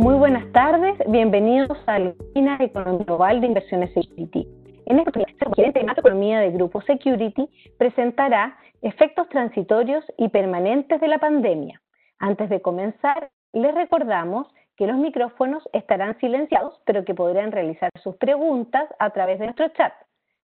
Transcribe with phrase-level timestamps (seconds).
[0.00, 4.48] Muy buenas tardes, bienvenidos a la Oficina Economía Global de Inversiones Security.
[4.86, 11.02] En esta oportunidad, el gerente de macroeconomía de Grupo Security presentará efectos transitorios y permanentes
[11.02, 11.82] de la pandemia.
[12.18, 18.16] Antes de comenzar, les recordamos que los micrófonos estarán silenciados, pero que podrán realizar sus
[18.16, 19.92] preguntas a través de nuestro chat.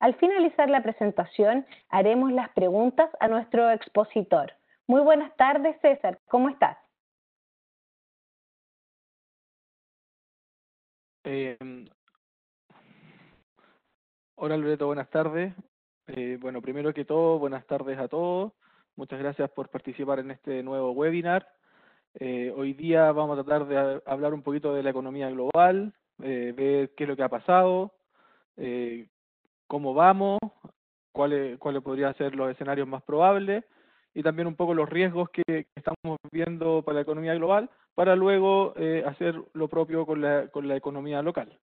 [0.01, 4.53] Al finalizar la presentación, haremos las preguntas a nuestro expositor.
[4.87, 6.77] Muy buenas tardes, César, ¿cómo estás?
[11.33, 11.57] Eh,
[14.35, 15.55] hola Loreto, buenas tardes.
[16.09, 18.53] Eh, bueno, primero que todo, buenas tardes a todos.
[18.97, 21.47] Muchas gracias por participar en este nuevo webinar.
[22.15, 26.53] Eh, hoy día vamos a tratar de hablar un poquito de la economía global, eh,
[26.57, 27.95] ver qué es lo que ha pasado,
[28.57, 29.07] eh,
[29.69, 30.41] cómo vamos,
[31.13, 33.65] cuáles cuáles podrían ser los escenarios más probables
[34.15, 38.75] y también un poco los riesgos que estamos viendo para la economía global para luego
[38.77, 41.59] eh, hacer lo propio con la, con la economía local.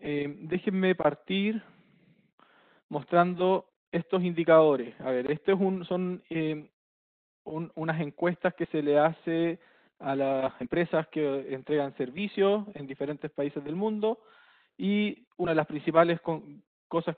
[0.00, 1.62] Eh, déjenme partir
[2.88, 4.98] mostrando estos indicadores.
[5.00, 6.70] A ver, estos un, son eh,
[7.44, 9.58] un, unas encuestas que se le hace
[9.98, 14.20] a las empresas que entregan servicios en diferentes países del mundo
[14.76, 17.16] y una de las principales con, cosas,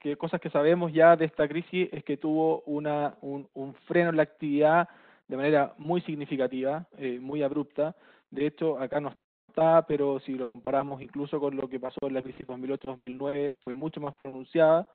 [0.00, 4.10] que, cosas que sabemos ya de esta crisis es que tuvo una, un, un freno
[4.10, 4.88] en la actividad
[5.28, 7.96] de manera muy significativa, eh, muy abrupta.
[8.30, 9.12] De hecho, acá no
[9.48, 13.74] está, pero si lo comparamos incluso con lo que pasó en la crisis 2008-2009, fue
[13.76, 14.86] mucho más pronunciada,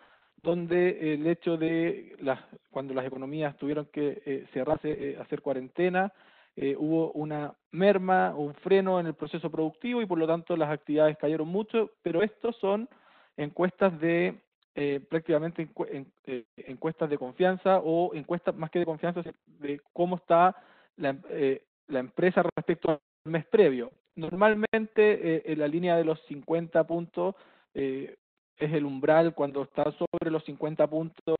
[0.42, 6.14] donde el hecho de las, cuando las economías tuvieron que eh, cerrarse, eh, hacer cuarentena,
[6.56, 10.70] eh, hubo una merma, un freno en el proceso productivo y por lo tanto las
[10.70, 12.90] actividades cayeron mucho, pero estos son
[13.38, 14.38] encuestas de
[14.82, 20.16] eh, prácticamente en, eh, encuestas de confianza o encuestas más que de confianza de cómo
[20.16, 20.56] está
[20.96, 23.92] la, eh, la empresa respecto al mes previo.
[24.16, 27.36] Normalmente eh, en la línea de los 50 puntos
[27.74, 28.16] eh,
[28.58, 31.36] es el umbral, cuando está sobre los 50 puntos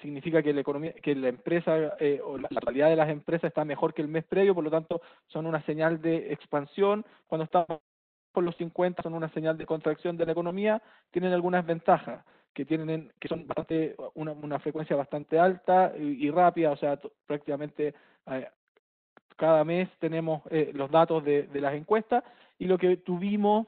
[0.00, 3.66] significa que la economía, que la empresa eh, o la, realidad de las empresas está
[3.66, 7.04] mejor que el mes previo, por lo tanto son una señal de expansión.
[7.26, 7.80] Cuando estamos
[8.32, 12.24] por los 50 son una señal de contracción de la economía, tienen algunas ventajas
[12.54, 17.94] que tienen que son bastante una, una frecuencia bastante alta y, rápida, o sea, prácticamente
[18.26, 18.46] eh,
[19.36, 22.22] cada mes tenemos eh, los datos de, de, las encuestas
[22.58, 23.66] y lo que tuvimos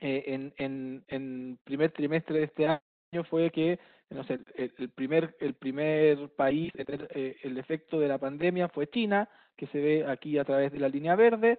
[0.00, 3.78] eh, en, en, primer trimestre de este año fue que
[4.10, 8.18] no sé, el, el primer el primer país en tener eh, el efecto de la
[8.18, 11.58] pandemia fue China, que se ve aquí a través de la línea verde,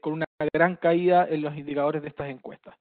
[0.00, 2.74] con una gran caída en los indicadores de estas encuestas.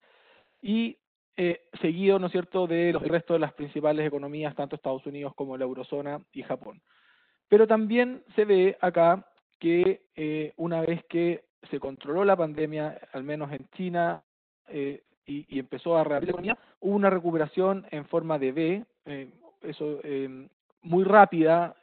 [0.62, 0.98] Y
[1.38, 5.34] eh, seguido, ¿no es cierto?, de los restos de las principales economías, tanto Estados Unidos
[5.36, 6.82] como la eurozona y Japón.
[7.48, 9.26] Pero también se ve acá
[9.60, 14.24] que eh, una vez que se controló la pandemia, al menos en China,
[14.68, 18.86] eh, y, y, empezó a reabrir la economía, hubo una recuperación en forma de V,
[19.06, 19.30] eh,
[19.62, 20.00] eso
[20.82, 21.76] muy rápida,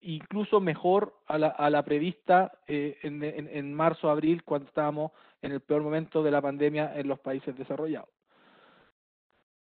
[0.00, 5.60] incluso mejor a la, a la prevista en, en, en marzo-abril, cuando estábamos en el
[5.60, 8.08] peor momento de la pandemia en los países desarrollados.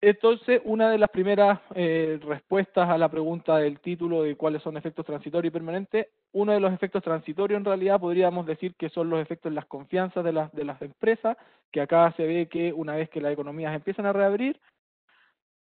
[0.00, 4.76] Entonces, una de las primeras eh, respuestas a la pregunta del título de cuáles son
[4.76, 9.10] efectos transitorios y permanentes, uno de los efectos transitorios en realidad podríamos decir que son
[9.10, 11.36] los efectos en las confianzas de las, de las empresas,
[11.72, 14.60] que acá se ve que una vez que las economías empiezan a reabrir,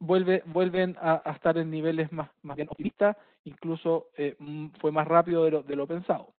[0.00, 4.36] vuelve, vuelven a, a estar en niveles más, más bien optimistas, incluso eh,
[4.80, 6.34] fue más rápido de lo, de lo pensado.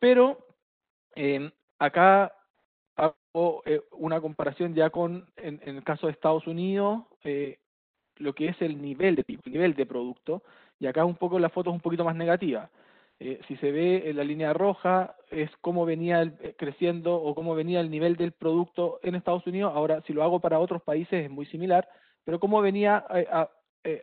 [0.00, 0.46] Pero
[1.14, 2.32] eh, acá
[3.36, 7.58] hago eh, una comparación ya con, en, en, el caso de Estados Unidos, eh,
[8.16, 10.42] lo que es el nivel de nivel de producto,
[10.78, 12.70] y acá un poco la foto es un poquito más negativa.
[13.18, 17.34] Eh, si se ve en la línea roja es cómo venía el, eh, creciendo o
[17.34, 19.72] cómo venía el nivel del producto en Estados Unidos.
[19.74, 21.88] Ahora, si lo hago para otros países es muy similar,
[22.24, 23.48] pero cómo venía eh, a,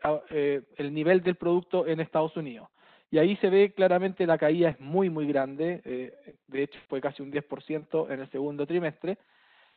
[0.04, 2.70] a, el nivel del producto en Estados Unidos.
[3.14, 7.00] Y ahí se ve claramente la caída es muy, muy grande, eh, de hecho fue
[7.00, 9.20] casi un 10% en el segundo trimestre.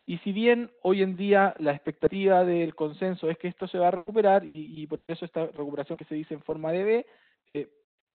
[0.06, 3.88] Y si bien hoy en día la expectativa del consenso es que esto se va
[3.88, 7.06] a recuperar, y, por eso esta recuperación que se dice en forma de V,
[7.52, 7.68] eh,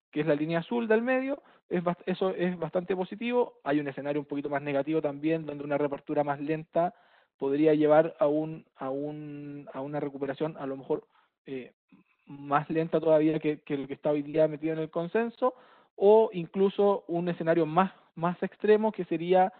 [0.09, 3.59] que es la línea azul del medio, es eso es bastante positivo.
[3.63, 6.95] Hay un escenario un poquito más negativo también, donde una reapertura más lenta
[7.37, 11.05] podría llevar a, un, a, un, a una recuperación a lo mejor
[11.45, 11.73] eh,
[12.39, 15.53] más lenta todavía que, que el que está hoy día metido en el consenso,
[15.95, 19.53] o incluso un escenario más, más extremo que sería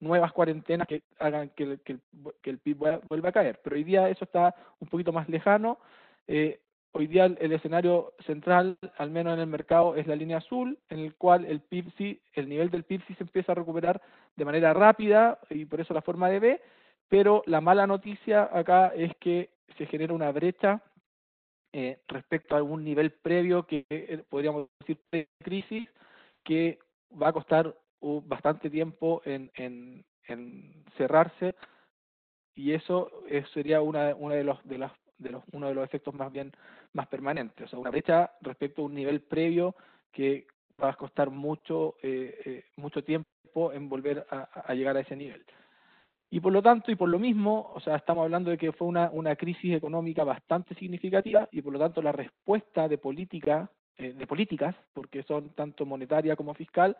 [0.00, 2.00] nuevas cuarentenas que hagan que, el, que, el,
[2.42, 3.60] que el PIB vuelva a caer.
[3.62, 5.78] Pero hoy día eso está un poquito más lejano.
[6.26, 6.60] Eh,
[6.92, 11.00] hoy día el, escenario central, al menos en el mercado, es la línea azul, en
[11.00, 14.00] el cual el PIB sí, el nivel del PIB sí se empieza a recuperar
[14.36, 16.60] de manera rápida y por eso la forma de B,
[17.08, 20.80] pero la mala noticia acá es que se genera una brecha
[21.72, 25.88] eh, respecto a algún nivel previo que eh, podríamos decir pre-crisis,
[26.44, 26.78] que
[27.20, 30.04] va a costar bastante tiempo en, en,
[30.96, 31.54] cerrarse
[32.54, 33.10] y eso
[33.52, 36.52] sería una, una de los de las de los, uno de los efectos más bien
[36.92, 39.76] más permanentes, o sea, una brecha respecto a un nivel previo
[40.12, 40.46] que
[40.82, 45.16] va a costar mucho eh, eh, mucho tiempo en volver a, a, llegar a ese
[45.16, 45.44] nivel.
[46.32, 48.86] Y por lo tanto, y por lo mismo, o sea, estamos hablando de que fue
[48.86, 53.68] una, una crisis económica bastante significativa y por lo tanto la respuesta de política,
[53.98, 56.96] eh, de políticas, porque son tanto monetaria como fiscal,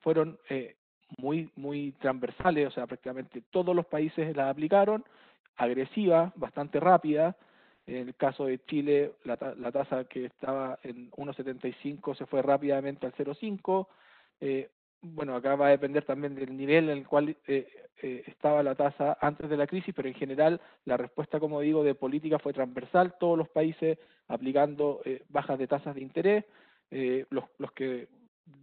[0.00, 0.76] fueron eh,
[1.16, 5.02] muy, muy transversales, o sea, prácticamente todos los países la aplicaron,
[5.56, 7.36] agresiva, bastante rápida.
[7.86, 13.06] En el caso de Chile, la, la tasa que estaba en 1,75 se fue rápidamente
[13.06, 13.86] al 0,5.
[14.40, 14.70] Eh,
[15.04, 17.68] bueno, acá va a depender también del nivel en el cual eh,
[18.02, 21.84] eh, estaba la tasa antes de la crisis, pero en general la respuesta, como digo,
[21.84, 23.98] de política fue transversal, todos los países
[24.28, 26.44] aplicando eh, bajas de tasas de interés,
[26.90, 28.08] eh, los, los que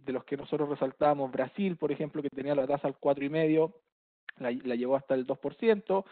[0.04, 3.72] de los que nosotros resaltábamos, Brasil, por ejemplo, que tenía la tasa al 4,5,
[4.42, 6.04] la, la llevó hasta el 2%,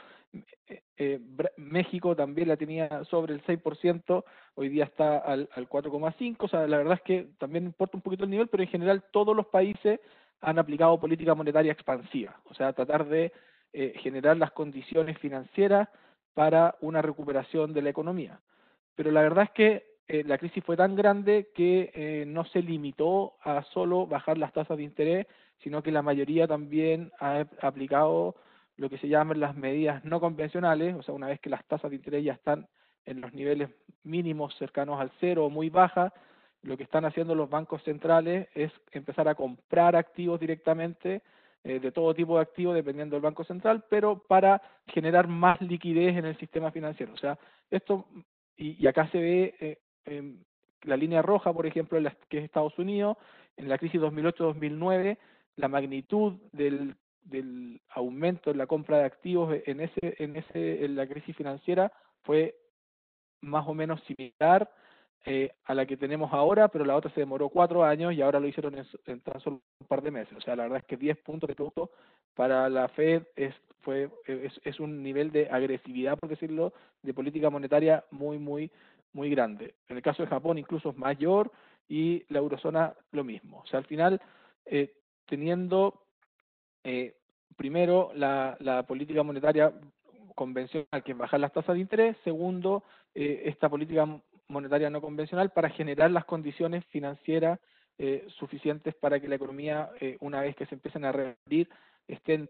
[0.68, 1.20] eh, eh
[1.56, 4.24] México también la tenía sobre el 6%,
[4.54, 8.02] hoy día está al, al 4,5%, o sea, la verdad es que también importa un
[8.02, 10.00] poquito el nivel, pero en general todos los países
[10.40, 13.32] han aplicado política monetaria expansiva, o sea, tratar de
[13.72, 15.88] eh, generar las condiciones financieras
[16.34, 18.40] para una recuperación de la economía.
[18.94, 22.62] Pero la verdad es que eh, la crisis fue tan grande que eh, no se
[22.62, 25.28] limitó a solo bajar las tasas de interés,
[25.62, 28.34] sino que la mayoría también ha aplicado
[28.76, 31.90] lo que se llaman las medidas no convencionales, o sea, una vez que las tasas
[31.90, 32.66] de interés ya están
[33.04, 33.70] en los niveles
[34.02, 36.12] mínimos cercanos al cero o muy bajas,
[36.62, 41.22] lo que están haciendo los bancos centrales es empezar a comprar activos directamente,
[41.62, 46.16] eh, de todo tipo de activos, dependiendo del Banco Central, pero para generar más liquidez
[46.16, 47.12] en el sistema financiero.
[47.12, 47.38] O sea,
[47.70, 48.06] esto,
[48.56, 49.78] y, y acá se ve eh,
[50.82, 53.16] la línea roja, por ejemplo, la, que es Estados Unidos,
[53.56, 55.18] en la crisis 2008-2009,
[55.56, 60.96] la magnitud del, del aumento en la compra de activos en ese en ese en
[60.96, 61.92] la crisis financiera
[62.22, 62.56] fue
[63.42, 64.70] más o menos similar
[65.26, 68.40] eh, a la que tenemos ahora, pero la otra se demoró cuatro años y ahora
[68.40, 70.34] lo hicieron en, en, tan solo un par de meses.
[70.36, 71.90] O sea, la verdad es que 10 puntos de producto
[72.34, 77.50] para la Fed es, fue, es, es un nivel de agresividad, por decirlo, de política
[77.50, 78.70] monetaria muy, muy,
[79.12, 79.74] muy grande.
[79.88, 81.50] En el caso de Japón incluso es mayor
[81.88, 83.60] y la eurozona lo mismo.
[83.60, 84.20] O sea, al final,
[84.64, 84.92] eh,
[85.26, 86.02] teniendo
[86.84, 87.16] eh,
[87.56, 89.72] primero la, la, política monetaria
[90.34, 92.84] convencional, que es bajar las tasas de interés, segundo,
[93.14, 94.06] eh, esta política
[94.48, 97.58] monetaria no convencional para generar las condiciones financieras
[97.98, 101.68] eh, suficientes para que la economía, eh, una vez que se empiecen a reabrir,
[102.08, 102.48] estén,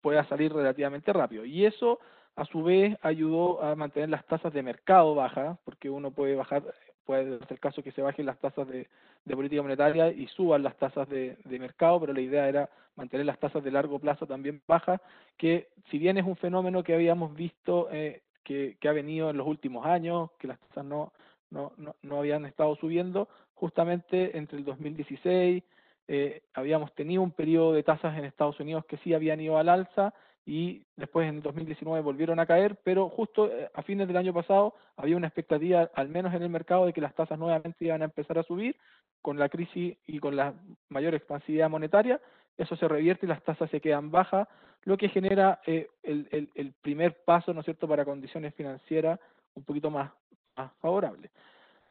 [0.00, 1.44] pueda salir relativamente rápido.
[1.44, 2.00] Y eso
[2.36, 6.62] a su vez ayudó a mantener las tasas de mercado bajas, porque uno puede bajar,
[7.04, 8.86] puede ser caso que se bajen las tasas de,
[9.24, 13.38] de política monetaria y suban las tasas de, mercado, pero la idea era mantener las
[13.38, 15.00] tasas de largo plazo también bajas,
[15.36, 19.36] que si bien es un fenómeno que habíamos visto eh, que, que, ha venido en
[19.36, 21.12] los últimos años, que las tasas no,
[21.50, 25.62] no, no, no habían estado subiendo, justamente entre el 2016
[26.08, 29.68] eh, habíamos tenido un periodo de tasas en Estados Unidos que sí habían ido al
[29.68, 30.14] alza
[30.46, 34.74] y después en 2019 volvieron a caer, pero justo eh, a fines del año pasado
[34.96, 38.06] había una expectativa, al menos en el mercado, de que las tasas nuevamente iban a
[38.06, 38.76] empezar a subir
[39.20, 40.54] con la crisis y con la
[40.88, 42.20] mayor expansividad monetaria,
[42.56, 44.46] eso se revierte y las tasas se quedan bajas,
[44.84, 49.18] lo que genera eh, el, el, primer paso, ¿no es cierto?, para condiciones financieras
[49.54, 50.12] un poquito más,
[50.56, 51.32] más favorables.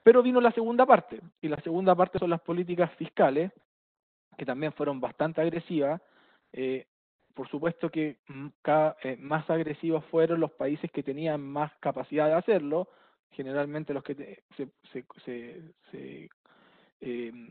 [0.01, 3.51] Pero vino la segunda parte, y la segunda parte son las políticas fiscales,
[4.38, 6.01] que también fueron bastante agresivas,
[6.53, 6.85] eh,
[7.35, 8.17] por supuesto que
[8.63, 12.89] cada, eh, más agresivos fueron los países que tenían más capacidad de hacerlo,
[13.31, 14.15] generalmente los que
[14.57, 16.29] se, se,
[17.01, 17.49] eh,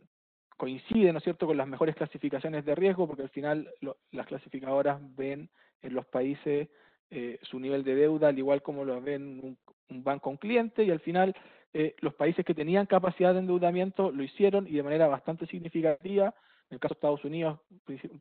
[0.56, 4.26] coinciden, ¿no es cierto?, con las mejores clasificaciones de riesgo, porque al final lo, las
[4.26, 5.48] clasificadoras ven
[5.82, 6.68] en los países
[7.10, 9.58] eh, su nivel de deuda, al igual como lo ven un,
[9.90, 11.34] un banco un cliente, y al final
[11.74, 16.34] eh, los países que tenían capacidad de endeudamiento lo hicieron y de manera bastante significativa,
[16.70, 17.58] en el caso de Estados Unidos,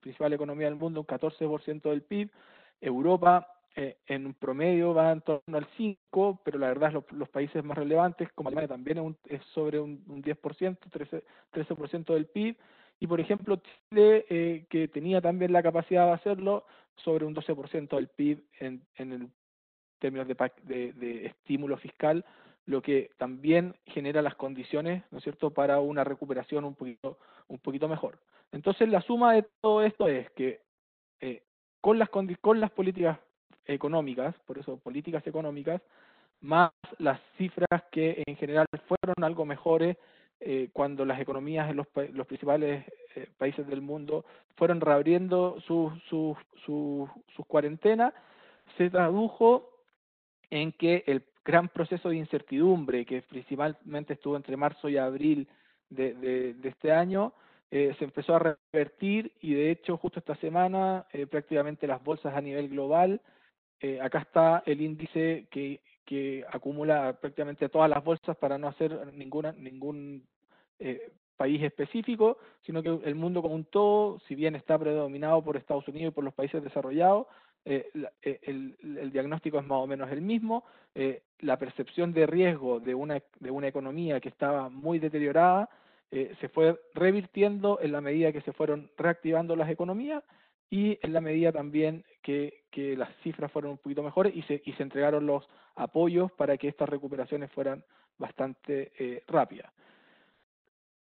[0.01, 2.29] principal economía del mundo, un 14% del PIB.
[2.81, 7.63] Europa eh, en promedio va en torno al 5%, pero la verdad los, los países
[7.63, 12.27] más relevantes, como Alemania, también es, un, es sobre un, un 10%, 13%, 13 del
[12.27, 12.57] PIB.
[12.99, 17.95] Y por ejemplo, Chile, eh, que tenía también la capacidad de hacerlo, sobre un 12%
[17.95, 19.29] del PIB en, en el
[19.99, 22.23] términos de, de, de estímulo fiscal,
[22.65, 27.17] lo que también genera las condiciones, ¿no es cierto?, para una recuperación un poquito,
[27.47, 28.19] un poquito mejor.
[28.51, 30.61] Entonces, la suma de todo esto es que
[31.19, 31.43] eh,
[31.81, 33.19] con, las con las políticas
[33.65, 35.81] económicas, por eso políticas económicas,
[36.41, 39.97] más las cifras que en general fueron algo mejores
[40.39, 44.25] eh, cuando las economías en los, los principales eh, países del mundo
[44.57, 47.09] fueron reabriendo sus su, su,
[47.47, 48.13] cuarentenas,
[48.77, 49.69] se tradujo
[50.49, 55.47] en que el gran proceso de incertidumbre que principalmente estuvo entre marzo y abril
[55.89, 57.33] de, de, este año
[57.75, 62.35] eh, se empezó a revertir y de hecho justo esta semana eh, prácticamente las bolsas
[62.35, 63.19] a nivel global,
[63.79, 65.81] eh, acá está el índice que,
[66.51, 70.23] acumula prácticamente todas las bolsas para no hacer ninguna, ningún
[71.35, 75.87] país específico, sino que el mundo como un todo, si bien está predominado por Estados
[75.87, 77.25] Unidos y por los países desarrollados,
[77.65, 77.89] eh,
[78.21, 80.63] eh, el, diagnóstico es más o menos el mismo,
[80.95, 85.69] eh, la percepción de riesgo de una, de una economía que estaba muy deteriorada
[86.39, 90.23] se fue revirtiendo en la medida que se fueron reactivando las economías
[90.69, 94.61] y en la medida también que, que las cifras fueron un poquito mejores y se,
[94.63, 97.83] y se entregaron los apoyos para que estas recuperaciones fueran
[98.19, 99.73] bastante rápidas.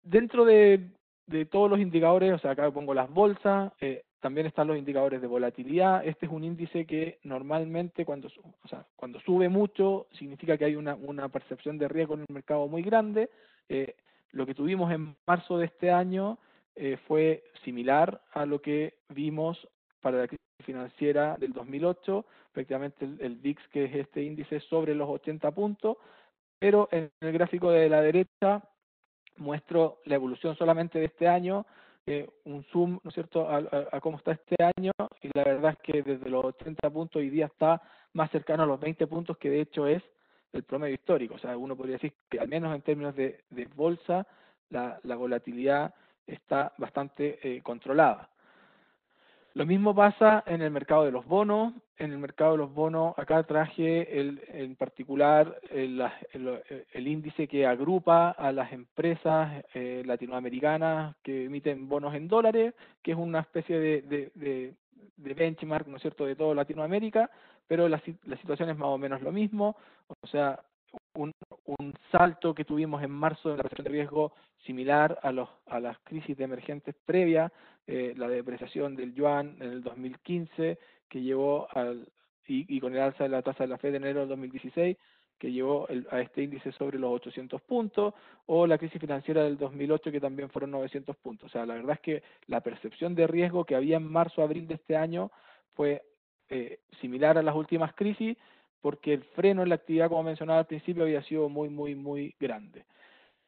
[0.03, 0.91] Dentro de,
[1.29, 5.21] de todos los indicadores, o sea, acá pongo las bolsas, eh, también están los indicadores
[5.21, 6.05] de volatilidad.
[6.05, 8.27] Este es un índice que normalmente cuando,
[8.63, 10.97] o sea, cuando sube mucho significa que hay una,
[11.29, 13.29] percepción de riesgo en el mercado muy grande.
[13.69, 13.95] Eh,
[14.31, 16.37] lo que tuvimos en marzo de este año
[16.75, 19.67] eh, fue similar a lo que vimos
[20.01, 24.95] para la crisis financiera del 2008, prácticamente el, el VIX, que es este índice, sobre
[24.95, 25.97] los 80 puntos,
[26.59, 28.61] pero en el gráfico de la derecha
[29.37, 31.65] muestro la evolución solamente de este año
[32.45, 36.01] un zoom, ¿no es cierto?, a, cómo está este año y la verdad es que
[36.01, 37.81] desde los 80 puntos hoy día está
[38.13, 40.03] más cercano a los 20 puntos que de hecho es
[40.53, 41.35] el promedio histórico.
[41.35, 43.43] O sea, uno podría decir que al menos en términos de,
[43.75, 44.25] bolsa
[44.69, 45.93] la, volatilidad
[46.25, 48.29] está bastante eh, controlada.
[49.53, 51.73] Lo mismo pasa en el mercado de los bonos.
[51.97, 56.01] En el mercado de los bonos, acá traje el, en particular el,
[56.95, 63.17] índice que agrupa a las empresas eh, latinoamericanas que emiten bonos en dólares, que es
[63.17, 64.31] una especie de, de,
[65.17, 67.29] de, benchmark, ¿no es cierto?, de toda Latinoamérica,
[67.67, 69.75] pero la, la situación es más o menos lo mismo.
[70.21, 70.57] O sea,
[71.15, 71.33] un,
[71.65, 74.33] un salto que tuvimos en marzo en la percepción de riesgo
[74.65, 77.51] similar a, los, a las crisis de emergentes previas,
[77.91, 80.77] eh, la depreciación del yuan en el 2015,
[81.09, 82.07] que llevó al,
[82.45, 84.95] y, con el alza de la tasa de la Fed en enero del 2016,
[85.39, 88.13] que llevó el, a este índice sobre los 800 puntos,
[88.45, 91.47] o la crisis financiera del 2008, que también fueron 900 puntos.
[91.47, 94.75] O sea, la verdad es que la percepción de riesgo que había en marzo-abril de
[94.75, 95.31] este año
[95.73, 96.03] fue
[96.49, 98.37] eh, similar a las últimas crisis,
[98.81, 102.35] porque el freno en la actividad, como mencionaba al principio, había sido muy, muy, muy
[102.39, 102.85] grande.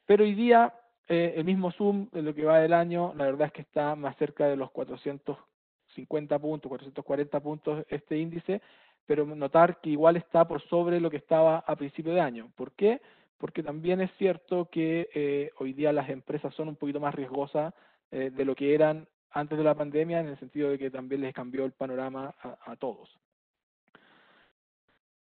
[0.08, 0.74] Pero hoy día,
[1.08, 3.96] eh, el mismo Zoom de lo que va del año, la verdad es que está
[3.96, 8.62] más cerca de los 450 puntos, 440 puntos este índice,
[9.06, 12.52] pero notar que igual está por sobre lo que estaba a principio de año.
[12.56, 13.02] ¿Por qué?
[13.38, 17.74] Porque también es cierto que eh, hoy día las empresas son un poquito más riesgosas
[18.12, 21.22] eh, de lo que eran antes de la pandemia, en el sentido de que también
[21.22, 23.18] les cambió el panorama a todos.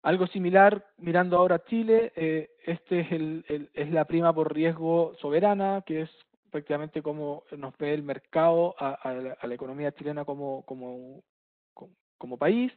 [0.05, 5.15] Algo similar, mirando ahora a Chile, eh, este es, el, es la prima por riesgo
[5.19, 6.11] soberana, que es
[6.51, 10.63] prácticamente como nos ve el mercado a, la, economía chilena como,
[12.39, 12.71] país.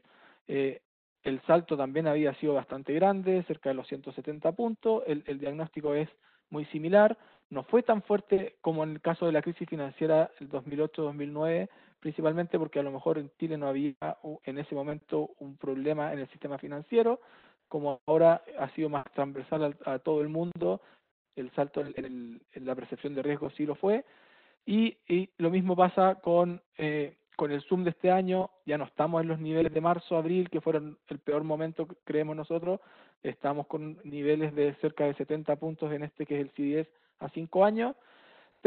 [0.48, 0.80] Eh,
[1.24, 5.04] el salto también había sido bastante grande, cerca de los 170 puntos.
[5.06, 6.08] El, el diagnóstico es
[6.50, 7.18] muy similar.
[7.50, 11.68] No fue tan fuerte como en el caso de la crisis financiera del 2008-2009,
[12.00, 13.96] principalmente porque a lo mejor en Chile no había
[14.44, 17.20] en ese momento un problema en el sistema financiero,
[17.68, 20.82] como ahora ha sido más transversal a, todo el mundo,
[21.36, 24.06] el salto en, la percepción de riesgo sí lo fue,
[24.66, 24.98] y,
[25.38, 29.30] lo mismo pasa con, eh, con el Zoom de este año, ya no estamos en
[29.30, 32.80] los niveles de marzo, abril, que fueron el peor momento, creemos nosotros,
[33.24, 36.90] estamos con niveles de cerca de 70 puntos en este que es el CDS
[37.20, 37.96] a 5 años,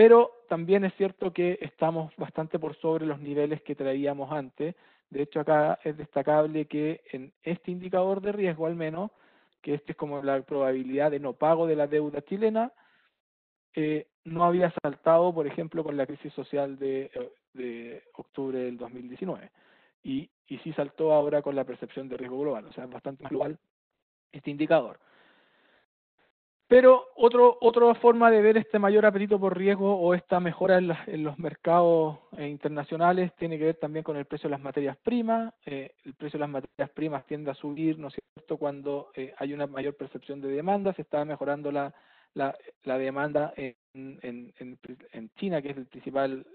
[0.00, 4.74] pero también es cierto que estamos bastante por sobre los niveles que traíamos antes.
[5.10, 9.10] De hecho, acá es destacable que en este indicador de riesgo al menos,
[9.60, 12.72] que este es como la probabilidad de no pago de la deuda chilena,
[13.74, 17.10] eh, no había saltado, por ejemplo, con la crisis social de,
[17.58, 19.50] eh, octubre del 2019.
[20.02, 23.28] Y, y sí saltó ahora con la percepción de riesgo global, o sea, es bastante
[23.28, 23.58] global
[24.32, 24.98] este indicador.
[26.70, 31.24] Pero otro, otra forma de ver este mayor apetito por riesgo o esta mejora en,
[31.24, 35.52] los mercados eh, internacionales tiene que ver también con el precio de las materias primas.
[35.66, 39.34] Eh, el precio de las materias primas tiende a subir, ¿no es cierto?, cuando eh,
[39.38, 41.92] hay una mayor percepción de demanda, se está mejorando la,
[42.34, 43.74] la, la demanda en,
[44.22, 46.46] en, en, China, que es el principal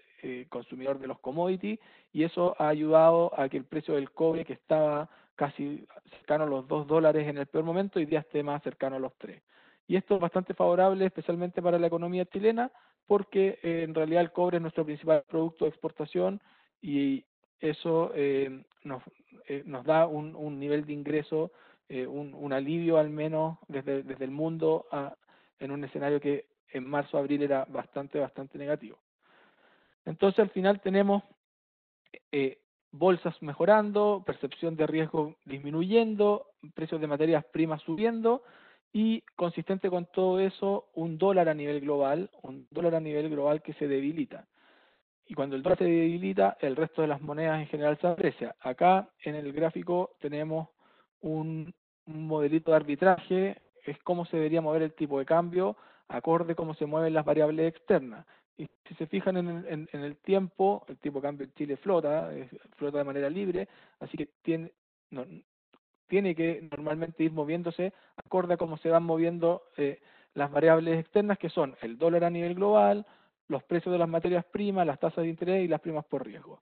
[0.47, 1.77] consumidor de los commodities,
[2.13, 6.47] y eso ha ayudado a que el precio del cobre, que estaba casi cercano a
[6.47, 9.41] los 2 dólares en el peor momento, hoy día esté más cercano a los 3
[9.87, 12.71] y esto es bastante favorable especialmente para la economía chilena
[13.07, 16.41] porque eh, en realidad el cobre es nuestro principal producto de exportación
[16.81, 17.23] y
[17.59, 19.03] eso eh, nos,
[19.47, 21.51] eh, nos da un, nivel de ingreso,
[21.89, 24.87] un, alivio al menos desde, desde el mundo
[25.59, 28.97] en un escenario que en marzo, abril era bastante, bastante negativo.
[30.03, 31.23] Entonces al final tenemos
[32.91, 38.43] bolsas mejorando, percepción de riesgo disminuyendo, precios de materias primas subiendo
[38.95, 43.61] y consistente con todo eso, un dólar a nivel global, un dólar a nivel global
[43.61, 44.47] que se debilita.
[45.25, 48.55] Y cuando el dólar se debilita, el resto de las monedas en general se aprecia.
[48.61, 50.69] Acá en el gráfico tenemos
[51.19, 51.73] un,
[52.05, 55.75] modelito de arbitraje, es cómo se debería mover el tipo de cambio,
[56.07, 58.25] acorde cómo se mueven las variables externas.
[58.57, 62.31] Y si se fijan en el, tiempo, el tipo de cambio en Chile flota,
[62.77, 63.67] flota de manera libre,
[63.99, 64.71] así que tiene,
[65.09, 65.25] no,
[66.07, 69.99] tiene que normalmente ir moviéndose acorde a cómo se van moviendo eh,
[70.33, 73.05] las variables externas, que son el dólar a nivel global,
[73.47, 76.61] los precios de las materias primas, las tasas de interés y las primas por riesgo.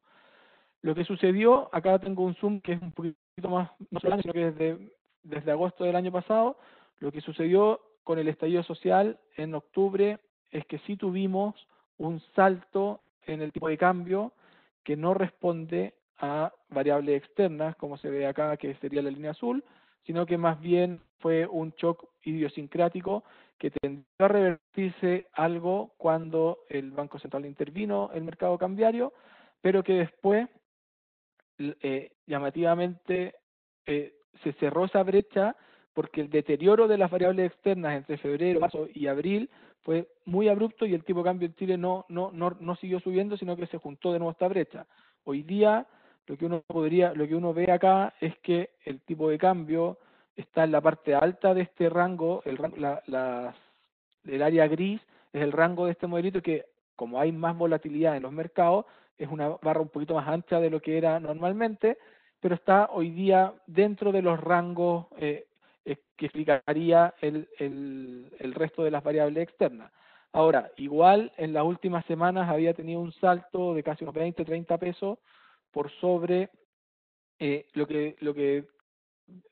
[0.82, 3.16] Lo que sucedió, acá tengo un zoom que es un poquito
[3.50, 6.58] más, no solo sino que desde, desde agosto del año pasado,
[7.00, 10.20] lo que sucedió con el estallido social en octubre
[10.52, 11.56] es que sí tuvimos
[11.98, 14.34] un salto en el tipo de cambio
[14.84, 19.64] que no responde a variables externas, como se ve acá, que sería la línea azul,
[20.06, 23.24] sino que más bien fue un shock idiosincrático
[23.58, 29.14] que tendió a revertirse algo cuando el Banco Central intervino el mercado cambiario,
[29.62, 30.50] pero que después,
[31.58, 33.36] eh, llamativamente,
[33.86, 35.56] eh, se cerró esa brecha
[35.94, 39.50] porque el deterioro de las variables externas entre febrero, marzo y abril
[39.84, 43.00] fue muy abrupto y el tipo de cambio en Chile no, no, no, no siguió
[43.00, 44.88] subiendo, sino que se juntó de nuevo esta brecha.
[45.24, 45.88] Hoy día
[46.28, 49.98] lo que uno podría, lo que uno ve acá es que el tipo de cambio
[50.36, 53.54] está en la parte alta de este rango, el, la,
[54.26, 58.24] el área gris es el rango de este modelito que como hay más volatilidad en
[58.24, 58.86] los mercados,
[59.18, 61.98] es una barra un poquito más ancha de lo que era normalmente,
[62.40, 65.48] pero está hoy día dentro de los rangos eh,
[65.86, 69.92] eh, que explicaría el, el, el resto de las variables externas.
[70.32, 74.78] Ahora, igual en las últimas semanas había tenido un salto de casi unos 20, 30
[74.78, 75.20] pesos
[75.74, 76.50] por sobre
[77.40, 78.66] eh, lo que lo que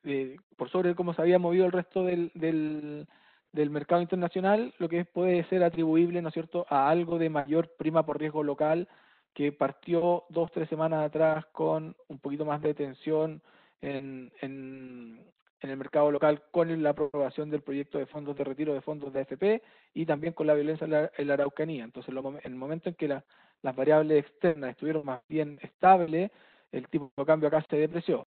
[0.04, 5.06] eh, por sobre cómo se había movido el resto del, del, mercado internacional, lo que
[5.06, 8.88] puede ser atribuible, ¿no es cierto?, a algo de mayor prima por riesgo local
[9.34, 13.42] que partió dos, tres semanas atrás con un poquito más de tensión
[13.82, 15.26] en, en,
[15.62, 19.14] en el mercado local con la aprobación del proyecto de fondos de retiro de fondos
[19.14, 19.62] de AFP
[19.94, 21.84] y también con la violencia en la, Araucanía.
[21.84, 23.22] Entonces, en el momento en que
[23.64, 26.32] las variables externas estuvieron más bien estables,
[26.72, 28.26] el tipo de cambio acá se depreció.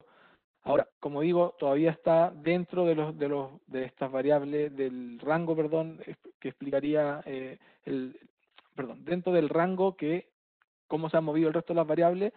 [0.62, 5.54] Ahora, como digo, todavía está dentro de los de los de estas variables del rango,
[5.54, 6.00] perdón,
[6.40, 8.18] que explicaría eh, el
[8.74, 10.28] perdón, dentro del rango que
[10.86, 12.32] cómo se han movido el resto de las variables,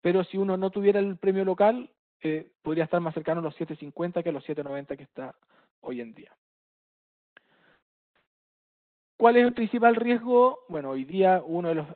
[0.00, 3.58] pero si uno no tuviera el premio local, eh, podría estar más cercano a los
[3.58, 5.34] 7.50 que a los 7.90 que está
[5.80, 6.32] hoy en día.
[9.16, 10.60] ¿Cuál es el principal riesgo?
[10.68, 11.86] Bueno, hoy día uno de los,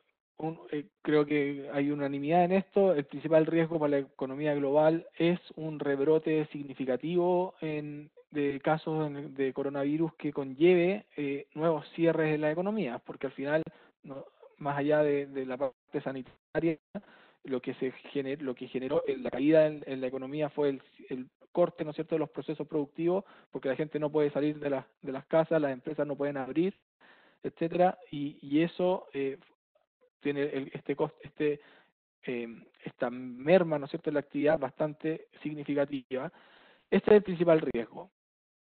[0.71, 5.41] eh, creo que hay unanimidad en esto, el principal riesgo para la economía global es
[5.57, 12.51] un rebrote significativo en, de casos de coronavirus que conlleve eh, nuevos cierres en la
[12.51, 13.63] economía, porque al final,
[14.59, 16.79] más allá de, de la parte sanitaria,
[17.45, 21.29] lo que se generó, lo que generó la caída en, la economía fue el, el,
[21.53, 24.69] corte, ¿no es cierto?, de los procesos productivos, porque la gente no puede salir de,
[24.69, 26.75] las de las casas, las empresas no pueden abrir,
[27.43, 29.39] etcétera, y, y eso eh,
[30.21, 31.61] tiene el, este coste, este
[32.27, 32.49] eh,
[32.85, 36.33] esta merma, ¿no es cierto?, en la actividad bastante significativa.
[36.91, 38.11] Este es el principal riesgo.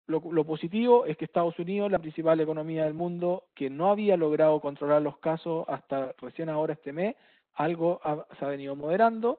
[0.06, 4.16] Lo, lo, positivo es que Estados Unidos, la principal economía del mundo, que no había
[4.16, 7.14] logrado controlar los casos hasta recién ahora este mes,
[7.54, 8.00] algo
[8.38, 9.38] se ha venido moderando.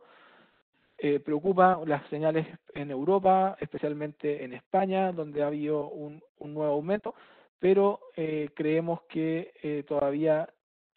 [0.98, 7.16] Eh, preocupa las señales en Europa, especialmente en España, donde ha habido un, nuevo aumento,
[7.60, 10.48] pero eh, creemos que eh, todavía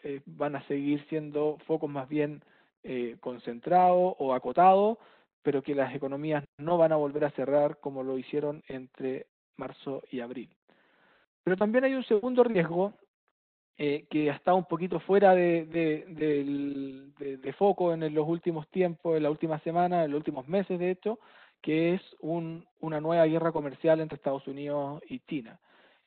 [0.03, 2.43] eh, van a seguir siendo focos más bien
[3.19, 4.99] concentrados o acotados,
[5.43, 10.05] pero que las economías no van a volver a cerrar como lo hicieron entre marzo
[10.13, 10.49] y abril.
[11.43, 12.95] Pero también hay un segundo riesgo
[13.79, 19.23] eh, que ha estado un poquito fuera de, de, foco en los últimos tiempos, en
[19.23, 21.21] la última semana, en los últimos meses de hecho,
[21.61, 25.61] que es una nueva guerra comercial entre Estados Unidos y China.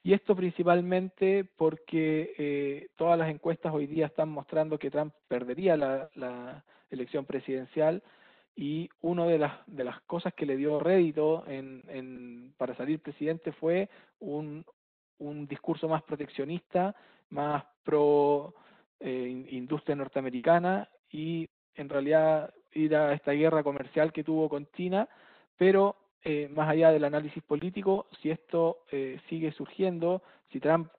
[0.04, 5.76] Y esto principalmente porque eh, todas las encuestas hoy día están mostrando que Trump perdería
[5.76, 8.02] la, elección presidencial
[8.56, 13.52] y una de las, de las cosas que le dio rédito en, para salir presidente
[13.52, 14.66] fue un,
[15.20, 16.96] un discurso más proteccionista
[17.30, 18.54] más pro
[19.00, 25.08] eh, industria norteamericana y en realidad ir a esta guerra comercial que tuvo con China,
[25.58, 30.92] pero eh, más allá del análisis político, si esto eh, sigue surgiendo, si Trump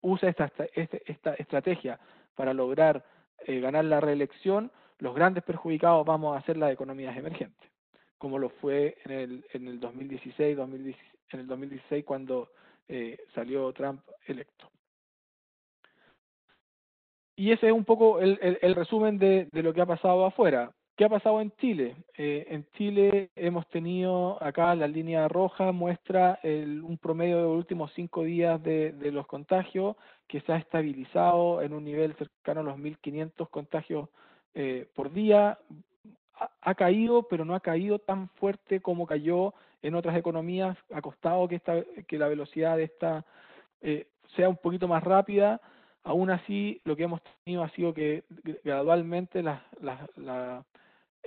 [0.00, 2.00] usa esta, este, esta, estrategia
[2.34, 3.04] para lograr
[3.46, 7.70] ganar la reelección, los grandes perjudicados vamos a ser las economías emergentes,
[8.16, 12.50] como lo fue en el, en el 2016, 2016 en el 2016 cuando
[12.88, 14.70] eh, salió Trump electo.
[17.36, 20.72] Y ese es un poco el, el, resumen de, de, lo que ha pasado afuera.
[20.96, 21.94] ¿Qué ha pasado en Chile?
[22.16, 27.56] Eh, en Chile hemos tenido acá la línea roja muestra el, un promedio de los
[27.58, 32.64] últimos cinco días de, los contagios que se ha estabilizado en un nivel cercano a
[32.64, 34.08] los 1.500 contagios
[34.54, 35.58] eh, por día.
[36.62, 41.46] Ha, caído, pero no ha caído tan fuerte como cayó en otras economías ha costado
[41.46, 43.24] que, esta, que la velocidad de esta
[43.82, 45.60] eh, sea un poquito más rápida.
[46.04, 48.24] Aún así, lo que hemos tenido ha sido que
[48.64, 50.64] gradualmente las, las,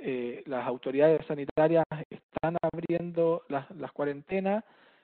[0.02, 4.64] eh, las autoridades sanitarias están abriendo las, las cuarentenas,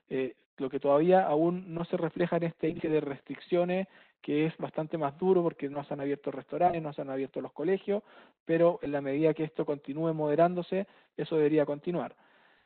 [0.09, 3.87] eh, lo que todavía aún no se refleja en este índice de restricciones,
[4.21, 7.41] que es bastante más duro porque no se han abierto restaurantes, no se han abierto
[7.41, 8.03] los colegios,
[8.45, 12.15] pero en la medida que esto continúe moderándose, eso debería continuar.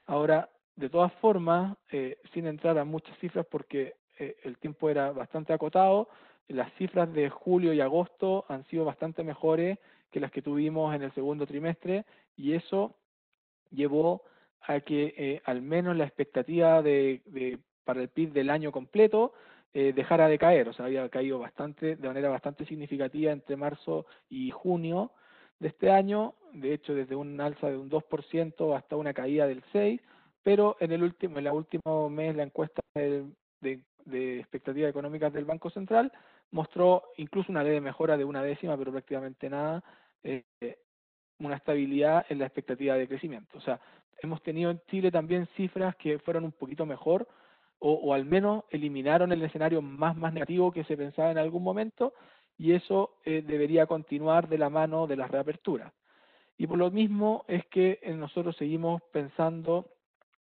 [0.06, 5.12] Ahora, de todas formas, eh, sin entrar a muchas cifras porque eh, el tiempo era
[5.12, 6.08] bastante acotado,
[6.48, 9.78] las cifras de julio y agosto han sido bastante mejores
[10.12, 12.96] que las que tuvimos en el segundo trimestre y eso
[13.72, 14.24] llevó
[14.62, 19.34] a que eh, al menos la expectativa de, de, para el PIB del año completo
[19.72, 24.50] dejara de caer, o sea, había caído bastante, de manera bastante significativa entre marzo y
[24.50, 25.12] junio
[25.60, 29.64] de este año, de hecho desde un alza de un 2% hasta una caída del
[29.74, 30.02] 6%,
[30.42, 33.26] pero en el último, en el último mes la encuesta de,
[33.62, 36.12] de, expectativas económicas del Banco Central
[36.52, 39.84] mostró incluso una leve mejora de una décima, pero prácticamente nada,
[40.24, 40.44] eh,
[41.40, 43.58] una estabilidad en la expectativa de crecimiento.
[43.58, 43.80] O sea,
[44.22, 47.28] hemos tenido en Chile también cifras que fueron un poquito mejor
[47.80, 51.64] o, o al menos eliminaron el escenario más, más negativo que se pensaba en algún
[51.64, 52.14] momento
[52.60, 55.94] y eso eh, debería continuar de la mano de las reaperturas.
[56.58, 59.90] Y por lo mismo es que eh, nosotros seguimos pensando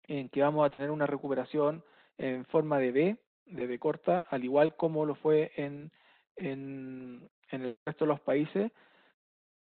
[0.09, 1.85] en que vamos a tener una recuperación
[2.17, 3.17] en forma de B,
[3.51, 5.91] de corta, al igual como lo fue en,
[6.37, 8.71] en, en el resto de los países,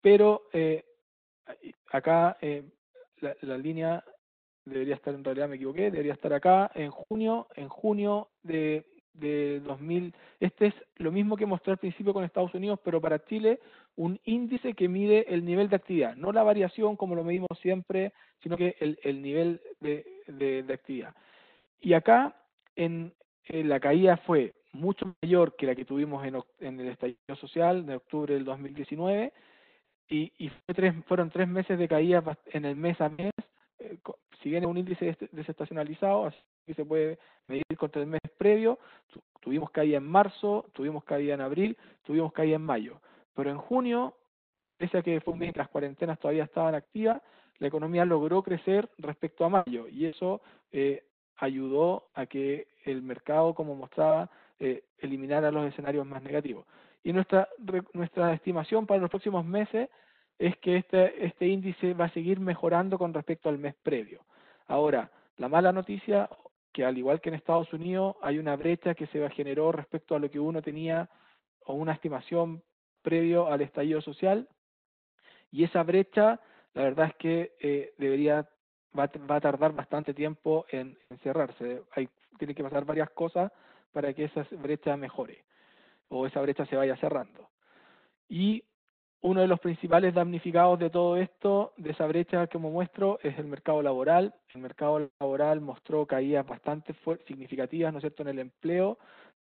[0.01, 0.85] pero eh,
[1.91, 2.65] acá eh,
[3.21, 4.05] la, la, línea
[4.65, 9.61] debería estar, en realidad me equivoqué, debería estar acá en junio, en junio de, de
[9.61, 10.15] 2000.
[10.41, 13.61] Este es lo mismo que mostré al principio con Estados Unidos, pero para Chile
[13.97, 18.13] un índice que mide el nivel de actividad, no la variación como lo medimos siempre,
[18.43, 21.15] sino que el, el nivel de, de, de, actividad.
[21.81, 22.35] Y acá
[22.75, 23.13] en,
[23.49, 27.85] en, la caída fue mucho mayor que la que tuvimos en, en el estallido social
[27.87, 29.33] de octubre del 2019
[30.09, 33.33] y, y fue tres, fueron tres meses de caída en el mes a mes,
[33.79, 33.99] eh,
[34.43, 38.79] si bien un índice desestacionalizado, así que se puede medir contra el mes previo,
[39.41, 43.01] tuvimos caída en marzo, tuvimos caída en abril, tuvimos caída en mayo,
[43.35, 44.15] pero en junio,
[44.77, 47.23] pese a que fue un mes que las cuarentenas todavía estaban activas,
[47.59, 51.05] la economía logró crecer respecto a mayo y eso eh,
[51.37, 56.67] ayudó a que el mercado, como mostraba, eh, eliminara los escenarios más negativos.
[57.03, 57.49] Y nuestra,
[57.93, 59.89] nuestra estimación para los próximos meses
[60.39, 64.25] es que este, este índice va a seguir mejorando con respecto al mes previo.
[64.67, 66.29] Ahora, la mala noticia,
[66.73, 70.19] que al igual que en Estados Unidos, hay una brecha que se generó respecto a
[70.19, 71.09] lo que uno tenía
[71.65, 72.63] o una estimación
[73.03, 74.49] previo al estallido social,
[75.51, 76.41] y esa brecha
[76.75, 78.49] la verdad es que eh, debería
[78.99, 81.83] va, va, a tardar bastante tiempo en, en cerrarse.
[81.95, 83.53] Hay, tiene que pasar varias cosas
[83.93, 85.45] para que esa brecha mejore
[86.09, 87.49] o esa brecha se vaya cerrando.
[88.29, 88.65] Y
[89.23, 93.47] uno de los principales damnificados de todo esto, de esa brecha que muestro, es el
[93.47, 94.35] mercado laboral.
[94.53, 96.95] El mercado laboral mostró caídas bastante
[97.27, 98.99] significativas, ¿no es cierto?, en el empleo,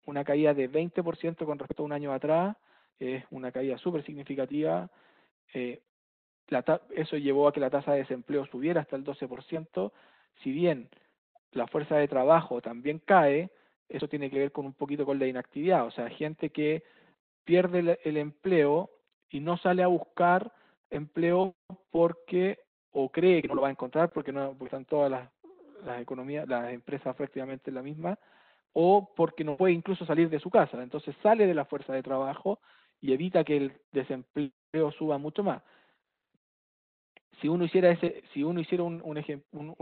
[0.05, 2.55] una caída de 20% con respecto a un año atrás,
[2.97, 4.89] es una caída súper significativa.
[5.53, 5.81] Eh,
[6.49, 9.91] la eso llevó a que la tasa de desempleo subiera hasta el 12%,
[10.43, 10.89] si bien
[11.51, 13.49] la fuerza de trabajo también cae,
[13.89, 16.83] eso tiene que ver con un poquito con la inactividad, o sea, gente que
[17.45, 18.89] pierde el, empleo
[19.29, 20.51] y no sale a buscar
[20.89, 21.55] empleo
[21.91, 22.59] porque
[22.91, 25.29] o cree que no lo va a encontrar porque no porque están todas las,
[25.85, 28.17] las economías, las empresas prácticamente la misma,
[28.73, 30.81] o porque no puede incluso salir de su casa.
[30.81, 32.59] Entonces sale de la fuerza de trabajo
[33.01, 35.61] y evita que el desempleo suba mucho más.
[37.41, 39.01] Si uno hiciera ese, si uno hiciera un,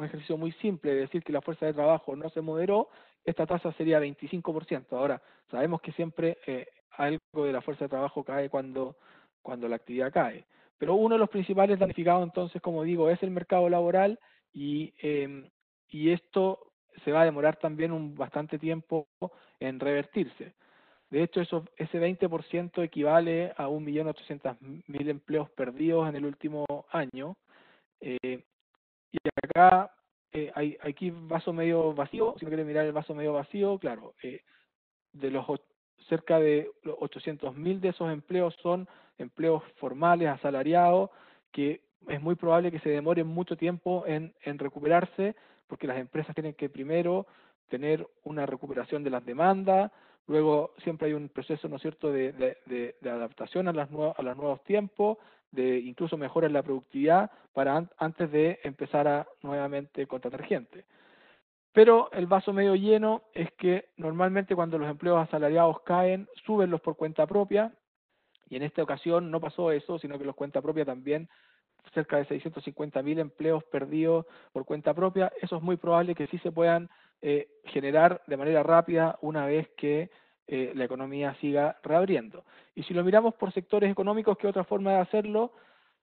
[0.04, 2.90] ejercicio muy simple de decir que la fuerza de trabajo no se moderó,
[3.24, 4.86] esta tasa sería 25%.
[4.92, 8.98] Ahora, sabemos que siempre eh, algo de la fuerza de trabajo cae cuando,
[9.42, 10.46] cuando la actividad cae.
[10.78, 14.20] Pero uno de los principales damnificados, entonces, como digo, es el mercado laboral
[14.54, 15.50] y, eh,
[15.90, 19.08] y esto se va a demorar también un bastante tiempo
[19.60, 20.54] en revertirse.
[21.10, 27.38] De hecho, eso, ese 20% equivale a 1.800.000 empleos perdidos en el último año.
[28.02, 28.44] Eh,
[29.12, 29.92] y acá
[30.32, 34.14] eh, hay aquí vaso medio vacío, si no quiere mirar el vaso medio vacío, claro,
[34.22, 34.42] eh,
[35.14, 35.46] de los
[36.10, 41.10] cerca de 800.000 de esos empleos son empleos formales, asalariados,
[41.52, 45.36] que es muy probable que se demoren mucho tiempo en, en recuperarse,
[45.68, 47.26] porque las empresas tienen que primero
[47.70, 49.92] tener una recuperación de las demandas,
[50.28, 54.38] luego siempre hay un proceso, ¿no cierto?, de, de, de, adaptación a, las a los
[54.38, 55.18] nuevos tiempos,
[55.56, 60.86] de incluso mejorar la productividad para antes de empezar a nuevamente contratar gente.
[61.72, 66.82] Pero el vaso medio lleno es que normalmente cuando los empleos asalariados caen, suben los
[66.82, 67.74] por cuenta propia,
[68.50, 71.28] y en esta ocasión no pasó eso, sino que los cuenta propia también
[71.94, 75.32] cerca de 650 mil empleos perdidos por cuenta propia.
[75.42, 76.90] Eso es muy probable que sí se puedan
[77.22, 80.10] eh, generar de manera rápida una vez que
[80.48, 82.44] eh, la economía siga reabriendo.
[82.76, 85.54] Y si lo miramos por sectores económicos, ¿qué otra forma de hacerlo?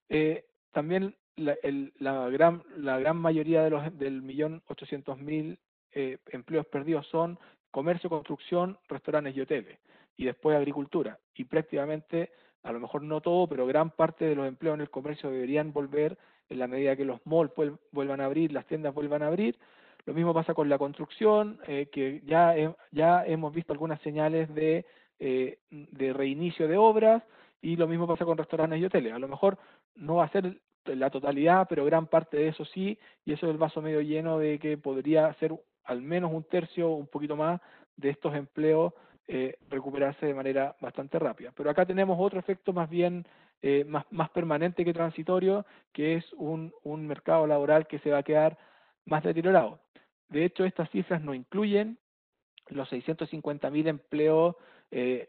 [0.08, 1.56] Eh, también la,
[1.98, 5.58] la, gran, la gran mayoría de los del millón ochocientos mil
[5.94, 7.38] empleos perdidos son
[7.70, 9.78] comercio, construcción, restaurantes y hoteles,
[10.16, 11.18] y después agricultura.
[11.34, 12.30] Y prácticamente
[12.62, 15.72] a lo mejor no todo, pero gran parte de los empleos en el comercio deberían
[15.72, 16.16] volver
[16.48, 17.52] en la medida que los malls
[17.90, 19.58] vuelvan a abrir, las tiendas vuelvan a abrir.
[20.06, 22.54] Lo mismo pasa con la construcción, eh, que ya,
[22.90, 24.84] ya hemos visto algunas señales de,
[25.18, 27.22] eh, de reinicio de obras,
[27.60, 29.12] y lo mismo pasa con restaurantes y hoteles.
[29.12, 29.58] A lo mejor
[29.94, 33.52] no va a ser la totalidad, pero gran parte de eso sí, y eso es
[33.52, 37.60] el vaso medio lleno de que podría ser al menos un tercio, un poquito más,
[37.96, 38.92] de estos empleos
[39.28, 41.52] eh, recuperarse de manera bastante rápida.
[41.56, 43.24] Pero acá tenemos otro efecto más bien
[43.62, 48.18] eh, más, más permanente que transitorio, que es un, un mercado laboral que se va
[48.18, 48.58] a quedar
[49.04, 49.78] más deteriorado.
[50.32, 51.98] De hecho, estas cifras no incluyen
[52.68, 54.56] los 650.000 empleos
[54.90, 55.28] eh,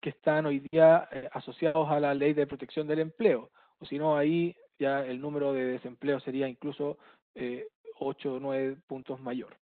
[0.00, 3.98] que están hoy día eh, asociados a la ley de protección del empleo, o si
[3.98, 6.96] no, ahí ya el número de desempleo sería incluso
[7.34, 9.58] eh, 8 o 9 puntos mayor.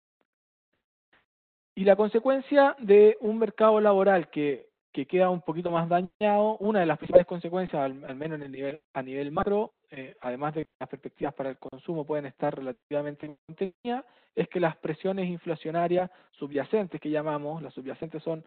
[1.75, 6.81] Y la consecuencia de un mercado laboral que, que queda un poquito más dañado, una
[6.81, 10.65] de las principales consecuencias, al, menos en el nivel, a nivel macro, eh, además de
[10.65, 16.11] que las perspectivas para el consumo pueden estar relativamente contenidas, es que las presiones inflacionarias
[16.33, 18.45] subyacentes que llamamos, las subyacentes son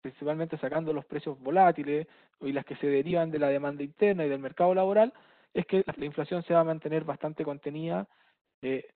[0.00, 2.06] principalmente sacando los precios volátiles
[2.40, 5.12] y las que se derivan de la demanda interna y del mercado laboral,
[5.54, 8.08] es que la inflación se va a mantener bastante contenida.
[8.62, 8.86] Eh,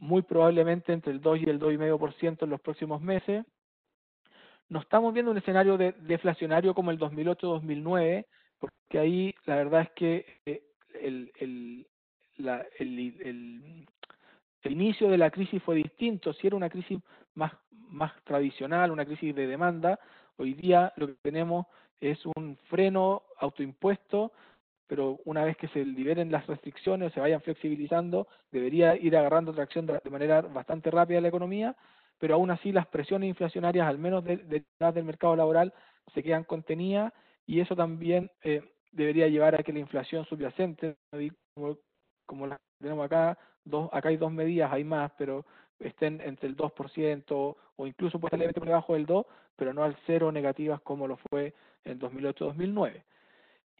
[0.00, 3.44] muy probablemente entre el 2 y el 2,5% en los próximos meses.
[4.70, 8.24] No estamos viendo un escenario de, deflacionario como el 2008-2009,
[8.58, 10.62] porque ahí la verdad es que eh,
[11.00, 11.86] el, el,
[12.38, 16.32] la, el, el, inicio de la crisis fue distinto.
[16.32, 16.98] Si era una crisis
[17.34, 17.52] más,
[17.88, 20.00] más tradicional, una crisis de demanda,
[20.36, 21.66] hoy día lo que tenemos
[22.00, 24.32] es un freno autoimpuesto
[24.90, 29.86] pero una vez que se liberen las restricciones, se vayan flexibilizando, debería ir agarrando tracción
[29.86, 31.76] de, manera bastante rápida la economía,
[32.20, 35.72] pero aún así las presiones inflacionarias, al menos detrás del mercado laboral,
[36.14, 37.12] se quedan contenidas
[37.46, 40.96] y eso también eh, debería llevar a que la inflación subyacente,
[41.54, 41.78] como,
[42.26, 45.46] como la tenemos acá, dos, acá hay dos medidas, hay más, pero
[45.78, 49.96] estén entre el 2% o incluso puede estar por debajo del 2%, pero no al
[50.06, 51.54] cero negativas como lo fue
[51.84, 53.02] en 2008-2009.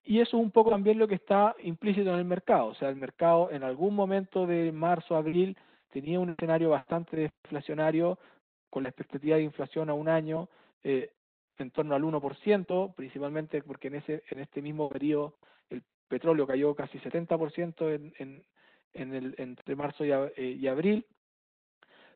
[0.04, 2.68] Y eso es un poco también lo que está implícito en el mercado.
[2.68, 5.56] O sea, el mercado en algún momento de marzo, abril,
[5.90, 8.18] tenía un escenario bastante deflacionario
[8.68, 10.48] con la expectativa de inflación a un año
[10.82, 11.12] eh,
[11.58, 15.34] en torno al 1%, principalmente porque en, ese, en este mismo periodo
[15.68, 18.44] el petróleo cayó casi 70% en,
[18.94, 21.04] en, el, entre marzo y, eh, y abril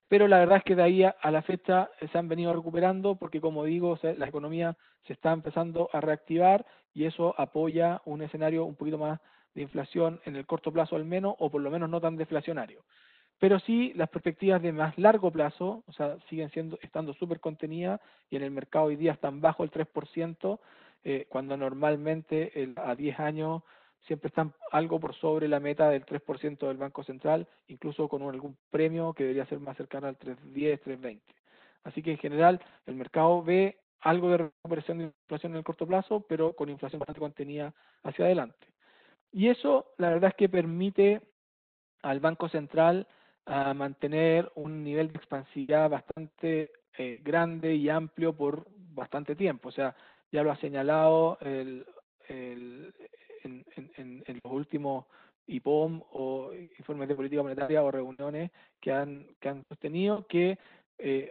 [0.08, 3.40] pero la verdad es que de ahí a, la fecha se han venido recuperando porque,
[3.40, 8.76] como digo, la economía se está empezando a reactivar y eso apoya un escenario un
[8.76, 9.20] poquito más
[9.54, 12.84] de inflación en el corto plazo al menos, o por lo menos no tan deflacionario.
[13.38, 18.00] Pero sí las perspectivas de más largo plazo, o sea, siguen siendo estando súper contenidas
[18.30, 20.60] y en el mercado hoy día están bajo el 3%,
[21.04, 23.62] eh, cuando normalmente a 10 años
[24.06, 28.56] siempre están algo por sobre la meta del 3% del Banco Central, incluso con algún
[28.70, 31.20] premio que debería ser más cercano al 3.10, 3.20.
[31.84, 35.86] Así que en general el mercado ve algo de recuperación de inflación en el corto
[35.86, 38.66] plazo, pero con inflación bastante contenida hacia adelante.
[39.32, 41.20] Y eso la verdad es que permite
[42.02, 43.06] al Banco Central
[43.46, 49.68] a mantener un nivel de expansividad bastante eh, grande y amplio por bastante tiempo.
[49.68, 49.94] O sea,
[50.30, 51.86] ya lo ha señalado el,
[52.28, 52.94] el,
[53.42, 53.64] en,
[53.96, 55.06] en, en, los últimos
[55.46, 60.58] IPOM o informes de política monetaria o reuniones que han, que han sostenido que
[60.98, 61.30] eh,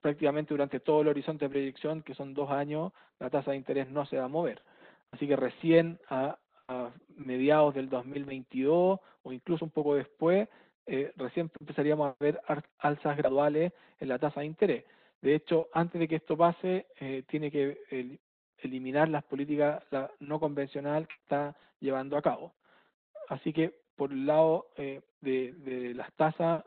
[0.00, 3.88] prácticamente durante todo el horizonte de proyección, que son dos años, la tasa de interés
[3.90, 4.62] no se va a mover.
[5.12, 10.48] Así que recién a, a mediados del 2022 o incluso un poco después,
[10.92, 12.40] eh, recién empezaríamos a ver
[12.78, 14.84] alzas graduales en la tasa de interés.
[15.22, 18.18] De hecho, antes de que esto pase, eh, tiene que
[18.58, 19.84] eliminar las políticas
[20.18, 22.54] no convencional que está llevando a cabo.
[23.28, 26.64] Así que por el lado eh, de, las tasas,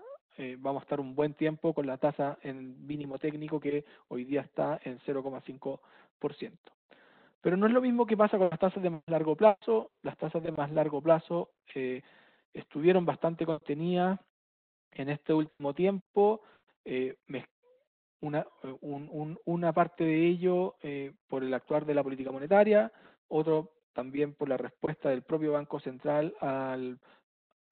[0.59, 4.39] vamos a estar un buen tiempo con la tasa en mínimo técnico que hoy día
[4.39, 5.79] está en 0,5%.
[7.41, 9.91] Pero no es lo mismo que pasa con las tasas de más largo plazo.
[10.01, 11.49] Las tasas de más largo plazo
[12.53, 14.19] estuvieron bastante contenidas
[14.91, 16.41] en este último tiempo,
[16.85, 17.15] eh,
[18.21, 18.45] una,
[18.81, 22.91] un, una parte de ello eh, por el actuar de la política monetaria,
[23.27, 26.99] otro también por la respuesta del propio Banco Central al,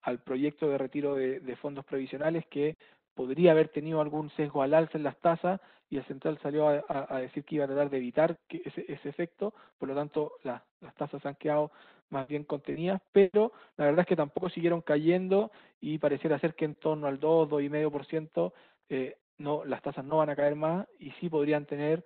[0.02, 2.78] al proyecto de retiro de, fondos previsionales que
[3.14, 7.20] podría haber tenido algún sesgo al alza en las tasas y el central salió a
[7.20, 10.64] decir que iba a tratar de evitar que ese, ese, efecto, por lo tanto la,
[10.80, 11.72] las tasas han quedado
[12.12, 16.66] más bien contenidas, pero la verdad es que tampoco siguieron cayendo y pareciera ser que
[16.66, 18.54] en torno al 2, 2,5%
[18.90, 22.06] eh, no, las tasas no van a caer más y sí podrían tener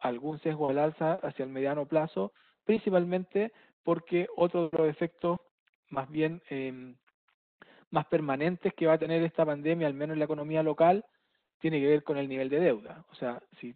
[0.00, 2.32] algún sesgo al alza hacia el mediano plazo,
[2.64, 5.40] principalmente porque otro de los efectos
[5.88, 6.94] más bien eh,
[7.90, 11.04] más permanentes que va a tener esta pandemia, al menos en la economía local,
[11.60, 13.04] tiene que ver con el nivel de deuda.
[13.12, 13.74] O sea, si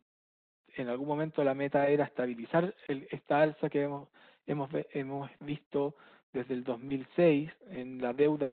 [0.75, 4.09] en algún momento la meta era estabilizar el, esta alza que hemos,
[4.49, 5.95] hemos, hemos visto
[6.33, 8.51] desde el 2006 en la deuda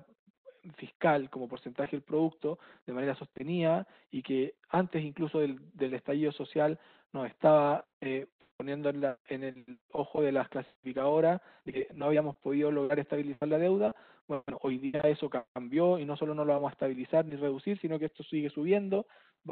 [0.77, 6.31] fiscal como porcentaje del producto de manera sostenida y que antes incluso del, del estallido
[6.31, 6.79] social
[7.13, 8.27] nos estaba eh,
[8.58, 12.99] poniendo en, la, en, el ojo de las clasificadoras de que no habíamos podido lograr
[12.99, 13.95] estabilizar la deuda.
[14.27, 17.79] Bueno, hoy día eso cambió y no solo no lo vamos a estabilizar ni reducir,
[17.79, 19.05] sino que esto sigue subiendo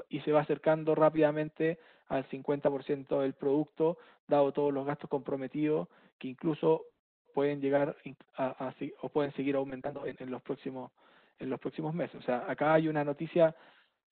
[0.09, 5.87] y se va acercando rápidamente al 50% del producto, dado todos los gastos comprometidos
[6.19, 6.85] que incluso
[7.33, 7.95] pueden llegar
[8.37, 10.91] a, o pueden seguir aumentando en, en, los próximos
[11.39, 12.15] en los próximos meses.
[12.15, 13.55] O sea, acá hay una noticia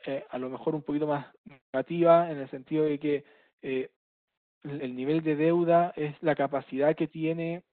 [0.06, 3.24] eh, a lo mejor un poquito más negativa en el sentido de que
[3.62, 3.92] eh,
[4.64, 7.64] el nivel de deuda es la capacidad que tiene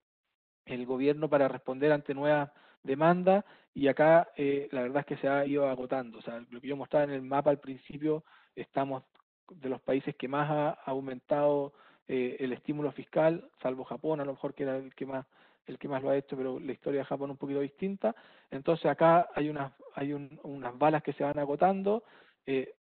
[0.66, 2.50] el gobierno para responder ante nuevas
[2.82, 6.18] demandas y acá eh, la verdad es que se ha ido agotando.
[6.18, 9.04] O sea, lo que yo mostraba en el mapa al principio, estamos
[9.50, 11.72] de los países que más ha aumentado
[12.06, 15.26] eh, el estímulo fiscal, salvo Japón, a lo mejor que era el que más
[15.66, 18.16] el que más lo ha hecho, pero la historia de Japón es un poquito distinta.
[18.50, 22.04] Entonces acá hay unas hay un, unas balas que se van agotando.
[22.46, 22.74] Eh,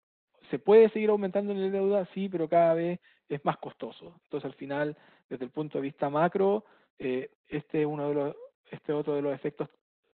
[0.50, 4.22] se puede seguir aumentando en la deuda, sí, pero cada vez es más costoso.
[4.24, 4.96] Entonces al final,
[5.30, 6.64] desde el punto de vista macro,
[6.98, 8.36] eh, este es uno de los
[8.72, 9.70] este otro de los efectos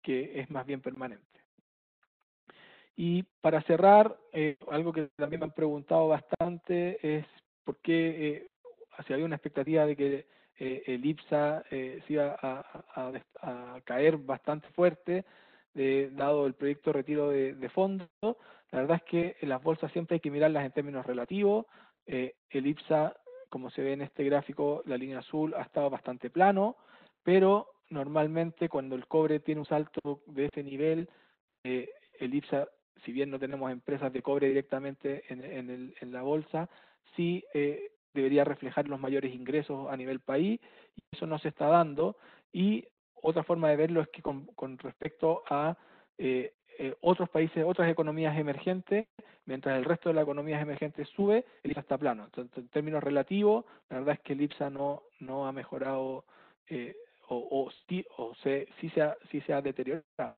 [0.03, 1.38] que es más bien permanente.
[3.01, 7.25] Y para cerrar, eh, algo que también me han preguntado bastante es
[7.63, 8.47] por qué eh,
[9.09, 10.27] había una expectativa de que
[10.59, 15.25] eh, el IPSA eh, se iba a, caer bastante fuerte,
[15.75, 18.09] de, dado el proyecto de retiro de, de fondos.
[18.73, 21.67] La verdad es que en las bolsas siempre hay que mirarlas en términos relativos.
[22.07, 23.15] Eh, el IPSA,
[23.49, 26.77] como se ve en este gráfico, la línea azul ha estado bastante plano,
[27.23, 31.09] pero normalmente cuando el cobre tiene un salto de este nivel,
[31.63, 32.69] eh, el IPSA,
[33.05, 36.69] si bien no tenemos empresas de cobre directamente en, en, el, en la bolsa,
[37.17, 40.61] sí eh, debería reflejar los mayores ingresos a nivel país,
[40.97, 42.17] y eso no se está dando.
[42.53, 42.85] Y
[43.23, 45.77] otra forma de verlo es que con, con respecto a
[46.19, 49.07] eh, eh, otros países, otras economías emergentes,
[49.47, 52.25] mientras el resto de las economías emergentes sube, el IPSA está plano.
[52.25, 56.25] Entonces, en términos relativos, la verdad es que el IPSA no, no ha mejorado
[56.69, 56.95] eh,
[57.29, 60.37] o, o, sí, o se, sí, se ha, sí se ha deteriorado.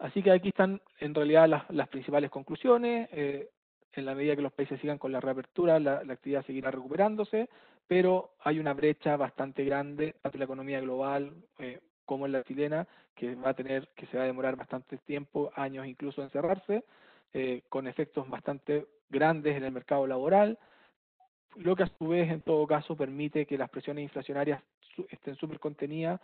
[0.00, 3.08] Así que aquí están en realidad las, principales conclusiones.
[3.12, 3.48] Eh,
[3.92, 7.48] en la medida que los países sigan con la reapertura, la, actividad seguirá recuperándose,
[7.86, 12.86] pero hay una brecha bastante grande entre la economía global, eh, como en la chilena,
[13.14, 16.84] que va a tener, que se va a demorar bastante tiempo, años incluso en cerrarse,
[17.32, 20.58] eh, con efectos bastante grandes en el mercado laboral,
[21.56, 24.62] lo que a su vez en todo caso permite que las presiones inflacionarias
[25.10, 26.20] estén súper contenidas.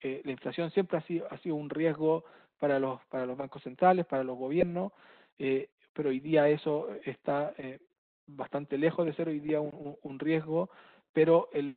[0.00, 2.24] Eh, la inflación siempre ha sido, ha sido un riesgo
[2.58, 4.92] para los, para los bancos centrales, para los gobiernos,
[5.38, 7.78] eh, pero hoy día eso está eh,
[8.26, 10.70] bastante lejos de ser hoy día un, riesgo,
[11.12, 11.76] pero el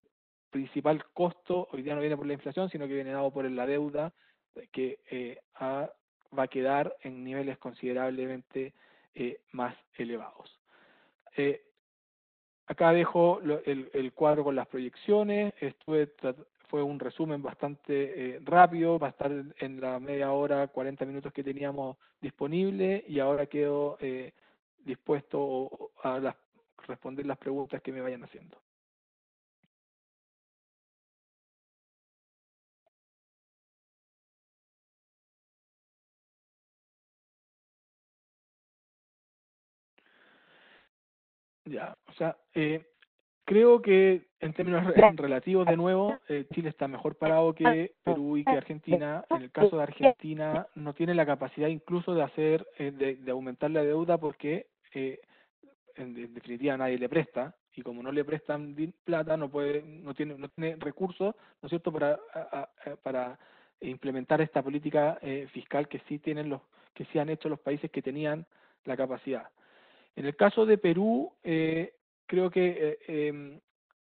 [0.50, 3.66] principal costo hoy día no viene por la inflación, sino que viene dado por la
[3.66, 4.14] deuda
[4.72, 8.74] que va a quedar en niveles considerablemente
[9.52, 10.60] más elevados.
[12.68, 16.08] Acá dejo el, el, cuadro con las proyecciones, estuve
[16.72, 21.34] fue un resumen bastante eh, rápido, va a estar en la media hora, 40 minutos
[21.34, 24.32] que teníamos disponible y ahora quedo eh,
[24.86, 26.34] dispuesto a
[26.88, 28.58] responder las preguntas que me vayan haciendo.
[41.66, 42.91] Ya, o sea, eh,
[43.46, 44.86] Creo que en términos
[45.16, 49.24] relativos, de nuevo, eh, Chile está mejor parado que Perú y que Argentina.
[49.30, 53.72] En el caso de Argentina, no tiene la capacidad incluso de hacer, eh, de, aumentar
[53.72, 55.20] la deuda porque eh,
[55.96, 60.36] en, definitiva nadie le presta y como no le prestan plata, no puede, no tiene,
[60.38, 62.20] no tiene recursos, ¿no es cierto?, para
[63.02, 63.40] para
[63.80, 65.20] implementar esta política
[65.52, 66.62] fiscal que sí tienen los,
[66.94, 68.46] que sí han hecho los países que tenían
[68.86, 69.48] la capacidad.
[70.16, 71.94] En el caso de Perú, eh,
[72.32, 73.60] creo que eh, em,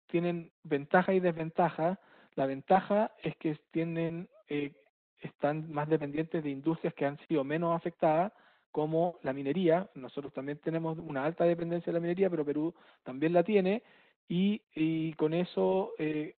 [0.08, 1.98] tienen ventaja y desventaja.
[2.36, 4.74] La ventaja es que tienen, eh,
[5.22, 8.34] están más dependientes de industrias que han sido menos afectadas,
[8.74, 9.90] como la minería.
[9.96, 13.84] Nosotros también tenemos una alta dependencia de la minería, pero Perú también la tiene.
[14.28, 16.36] Y, con eso, eh,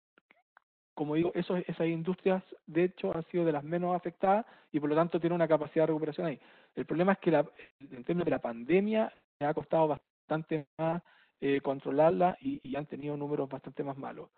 [0.93, 4.91] como digo, eso, esas industrias de hecho han sido de las menos afectadas y por
[4.91, 6.39] lo tanto tienen una capacidad de recuperación ahí.
[6.75, 7.47] El problema es que la,
[7.81, 9.11] en términos de la pandemia
[9.41, 11.03] me ha costado bastante más
[11.41, 14.31] eh, controlarla y, han tenido números bastante más malos.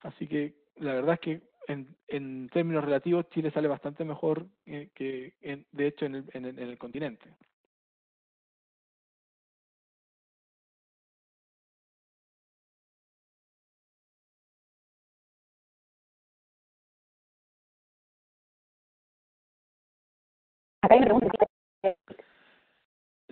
[0.00, 4.90] Así que la verdad es que en, en términos relativos Chile sale bastante mejor eh,
[4.94, 5.34] que,
[5.72, 7.34] de hecho, en el, en, en el continente.
[20.82, 21.53] Acá hay una pregunta.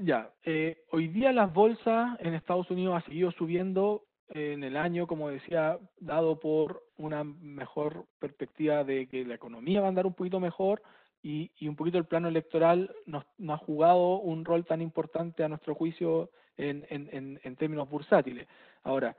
[0.05, 5.07] Ya, eh, hoy día las bolsas en Estados Unidos ha seguido subiendo en el año,
[5.07, 10.15] como decía, dado por una mejor perspectiva de que la economía va a andar un
[10.15, 10.83] poquito mejor
[11.23, 13.25] y, y un poquito el plano electoral no,
[13.55, 18.49] ha jugado un rol tan importante a nuestro juicio en, en, en, términos bursátiles.
[18.83, 19.17] Ahora,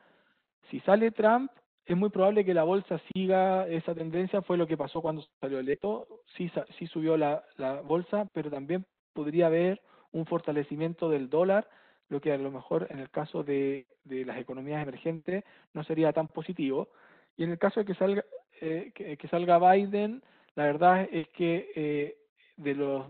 [0.69, 1.49] si sale Trump,
[1.85, 5.59] es muy probable que la bolsa siga esa tendencia, fue lo que pasó cuando salió
[5.59, 7.41] electo, sí, sí subió la
[7.85, 9.79] bolsa, pero también podría haber
[10.13, 11.67] un fortalecimiento del dólar,
[12.09, 15.43] lo que a lo mejor en el caso de, de las economías emergentes
[15.73, 16.89] no sería tan positivo.
[17.35, 18.23] Y en el caso de que salga,
[18.61, 20.23] eh, que, salga Biden,
[20.55, 22.17] la verdad es que eh,
[22.57, 23.05] de los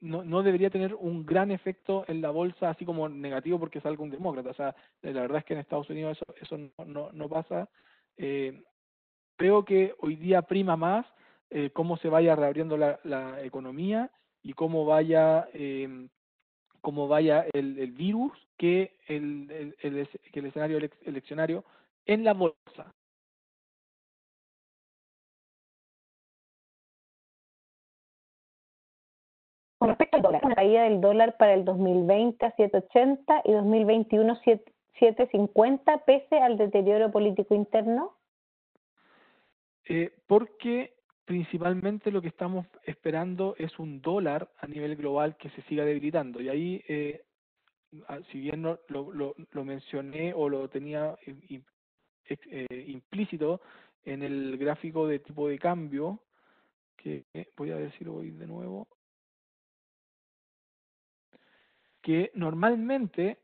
[0.00, 4.02] no, no debería tener un gran efecto en la bolsa así como negativo porque salga
[4.02, 4.50] un demócrata.
[4.50, 7.68] O sea, la verdad es que en Estados Unidos eso, eso no, no, pasa.
[8.16, 8.62] Eh,
[9.36, 11.06] creo que hoy día prima más
[11.50, 14.10] eh, cómo se vaya reabriendo la, la economía
[14.42, 16.08] y cómo vaya eh,
[16.86, 21.64] cómo vaya el, el virus que el, el, que el escenario eleccionario
[22.04, 22.94] en la bolsa.
[29.80, 34.40] Con respecto al dólar, una caída del dólar para el 2020 a 7.80 y 2021
[35.00, 38.16] 7.50 pese al deterioro político interno?
[39.88, 40.95] Eh, porque
[41.26, 46.40] principalmente lo que estamos esperando es un dólar a nivel global que se siga debilitando.
[46.40, 47.24] Y ahí, eh,
[48.30, 53.60] si bien lo, lo, lo, mencioné o lo tenía eh, implícito
[54.04, 56.22] en el gráfico de tipo de cambio,
[56.96, 57.24] que
[57.56, 58.88] voy a decirlo hoy de nuevo,
[62.00, 63.38] que normalmente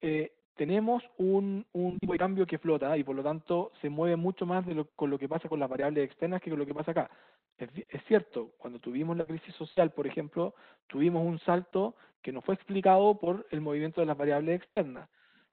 [0.00, 1.64] eh, tenemos un,
[2.00, 4.86] tipo de cambio que flota y por lo tanto se mueve mucho más de lo,
[4.96, 7.08] con lo que pasa con las variables externas que con lo que pasa acá.
[7.56, 10.54] Es, es, cierto, cuando tuvimos la crisis social, por ejemplo,
[10.88, 15.08] tuvimos un salto que no fue explicado por el movimiento de las variables externas.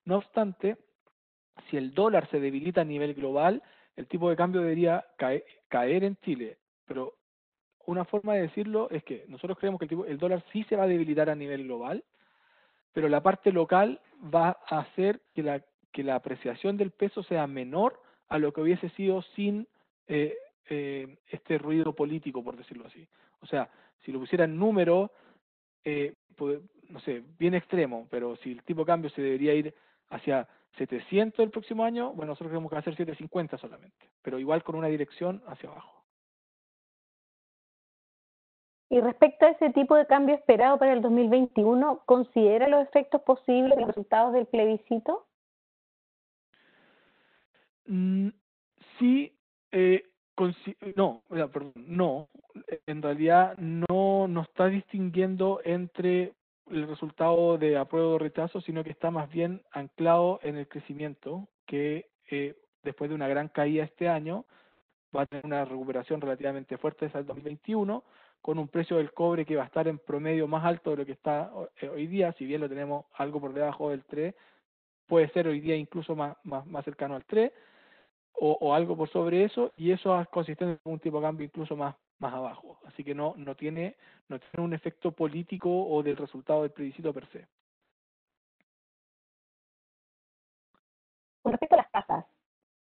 [0.05, 0.75] No obstante,
[1.69, 3.61] si el dólar se debilita a nivel global,
[3.95, 6.57] el tipo de cambio debería caer, caer en Chile.
[6.87, 7.13] Pero
[7.85, 10.75] una forma de decirlo es que nosotros creemos que el, tipo, el dólar sí se
[10.75, 12.03] va a debilitar a nivel global,
[12.95, 13.99] pero la parte local
[14.33, 18.61] va a hacer que la, que la apreciación del peso sea menor a lo que
[18.61, 19.67] hubiese sido sin,
[20.07, 20.33] eh,
[20.69, 23.05] eh, este ruido político, por decirlo así.
[23.41, 23.69] O sea,
[24.05, 25.11] si lo pusiera en número,
[25.83, 26.13] eh,
[26.87, 29.75] no sé, bien extremo, pero si el tipo de cambio se debería ir
[30.09, 34.75] hacia 700 el próximo año, bueno, nosotros tenemos que hacer 750 solamente, pero igual con
[34.75, 36.04] una dirección hacia abajo.
[38.89, 43.75] Y respecto a ese tipo de cambio esperado para el 2021, ¿considera los efectos posibles
[43.75, 45.25] de los resultados del plebiscito?
[47.87, 48.29] Mm,
[48.99, 49.35] sí,
[49.71, 50.03] eh,
[50.95, 52.29] no, perdón, no,
[52.85, 56.33] en realidad no, no está distinguiendo entre
[56.69, 61.47] el resultado de apruebo o rechazo, sino que está más bien anclado en el crecimiento,
[61.65, 64.45] que eh, después de una gran caída este año
[65.15, 68.03] va a tener una recuperación relativamente fuerte hasta el 2021,
[68.45, 71.05] con un precio del cobre que va a estar en promedio más alto de lo
[71.07, 74.35] que está eh, hoy día, si bien lo tenemos algo por debajo del 3,
[75.07, 77.51] puede ser hoy día incluso más, más, más cercano al 3,
[78.33, 81.75] o, algo por sobre eso, y eso es consistente con un tipo de cambio incluso
[81.75, 82.77] más, más abajo.
[82.85, 83.95] Así que no, no, tiene,
[84.27, 87.47] no tiene un efecto político o del resultado del plebiscito per se.
[91.41, 92.25] Con respecto a las tasas,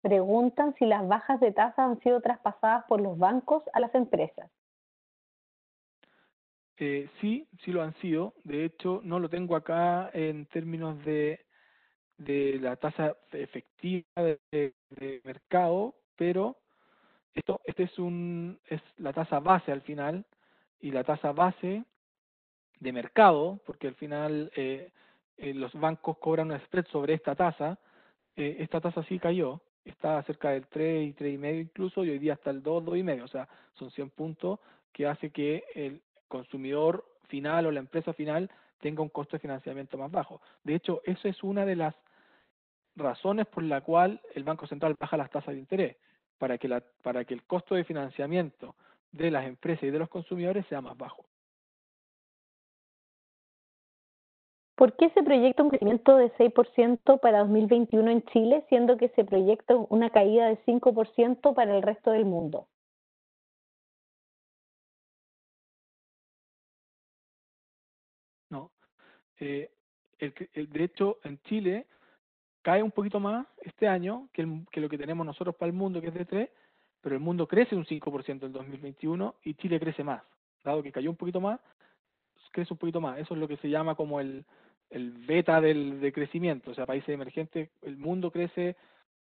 [0.02, 4.50] preguntan si las bajas de tasas han sido traspasadas por los bancos a las empresas.
[6.78, 8.34] Eh, sí, sí lo han sido.
[8.44, 11.44] De hecho, no lo tengo acá en términos de
[12.18, 14.04] de la tasa efectiva
[14.50, 14.72] de,
[15.24, 16.56] mercado, pero
[17.34, 20.24] esto este es un es la tasa base al final
[20.80, 21.84] y la tasa base
[22.78, 24.92] de mercado, porque al final eh,
[25.38, 27.78] eh, los bancos cobran un spread sobre esta tasa,
[28.36, 32.34] eh, esta tasa sí cayó, está cerca del 3 y 3,5 incluso, y hoy día
[32.34, 34.60] está el 2, 2,5, o sea, son 100 puntos
[34.92, 36.02] que hace que el
[36.34, 40.40] consumidor final o la empresa final tenga un costo de financiamiento más bajo.
[40.64, 41.94] De hecho, eso es una de las
[42.96, 45.96] razones por la cual el Banco Central baja las tasas de interés,
[46.38, 48.74] para que, el costo de financiamiento
[49.12, 51.24] de las empresas y de los consumidores sea más bajo.
[54.74, 59.24] ¿Por qué se proyecta un crecimiento de 6% para 2021 en Chile, siendo que se
[59.24, 62.66] proyecta una caída de 5% para el resto del mundo?
[69.40, 69.70] Eh,
[70.18, 71.86] el, de hecho, en Chile
[72.62, 76.08] cae un poquito más este año que, lo que tenemos nosotros para el mundo, que
[76.08, 76.50] es de 3,
[77.00, 80.22] pero el mundo crece un 5% en 2021 y Chile crece más.
[80.64, 81.60] Dado que cayó un poquito más,
[82.50, 83.18] crece un poquito más.
[83.18, 84.44] Eso es lo que se llama como el,
[84.88, 86.70] el beta del de crecimiento.
[86.70, 88.76] O sea, países emergentes, el mundo crece,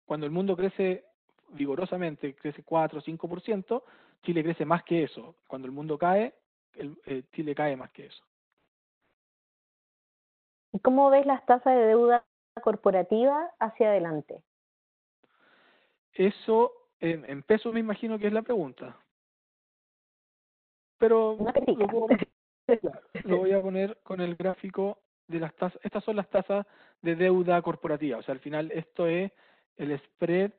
[0.05, 1.03] cuando el mundo crece
[1.49, 3.83] vigorosamente, crece 4 o 5%,
[4.23, 5.35] Chile crece más que eso.
[5.47, 6.33] Cuando el mundo cae,
[6.75, 8.23] el, eh, Chile cae más que eso.
[10.73, 12.25] ¿Y cómo ves las tasas de deuda
[12.61, 14.41] corporativa hacia adelante?
[16.13, 18.97] Eso en, en pesos me imagino que es la pregunta.
[20.97, 21.37] Pero
[23.25, 24.97] lo, voy a poner con el gráfico
[25.27, 25.79] de las tasas.
[25.83, 26.65] Estas son las tasas
[27.01, 28.17] de deuda corporativa.
[28.17, 29.31] O sea, al final esto es
[29.77, 30.51] el spread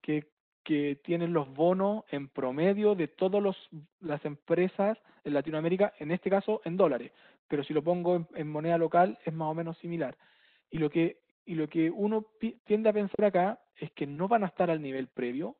[0.00, 0.26] que,
[0.64, 3.56] que tienen los bonos en promedio de todas
[4.00, 7.12] las empresas en Latinoamérica, en este caso en dólares.
[7.52, 10.16] Pero si lo pongo en moneda local es más o menos similar.
[10.70, 12.24] Y lo que y lo que uno
[12.64, 15.56] tiende a pensar acá es que no van a estar al nivel previo,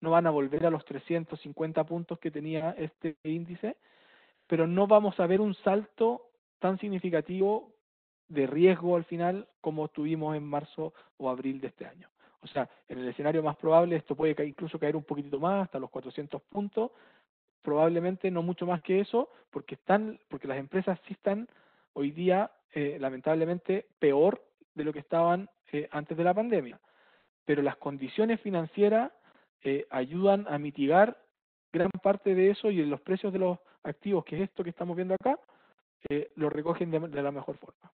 [0.00, 3.76] no van a volver a los 350 puntos que tenía este índice,
[4.46, 6.28] pero no vamos a ver un salto
[6.60, 7.72] tan significativo
[8.28, 12.08] de riesgo al final como tuvimos en marzo o abril de este año.
[12.40, 15.80] O sea, en el escenario más probable esto puede incluso caer un poquitito más, hasta
[15.80, 16.92] los 400 puntos,
[17.62, 21.48] probablemente no mucho más que eso, porque están, porque las empresas sí están
[21.94, 24.42] hoy día eh, lamentablemente peor
[24.74, 26.80] de lo que estaban eh, antes de la pandemia.
[27.44, 29.12] Pero las condiciones financieras
[29.62, 31.16] eh, ayudan a mitigar
[31.72, 34.96] gran parte de eso y los precios de los activos, que es esto que estamos
[34.96, 35.38] viendo acá,
[36.08, 37.92] eh, lo recogen de, la mejor forma.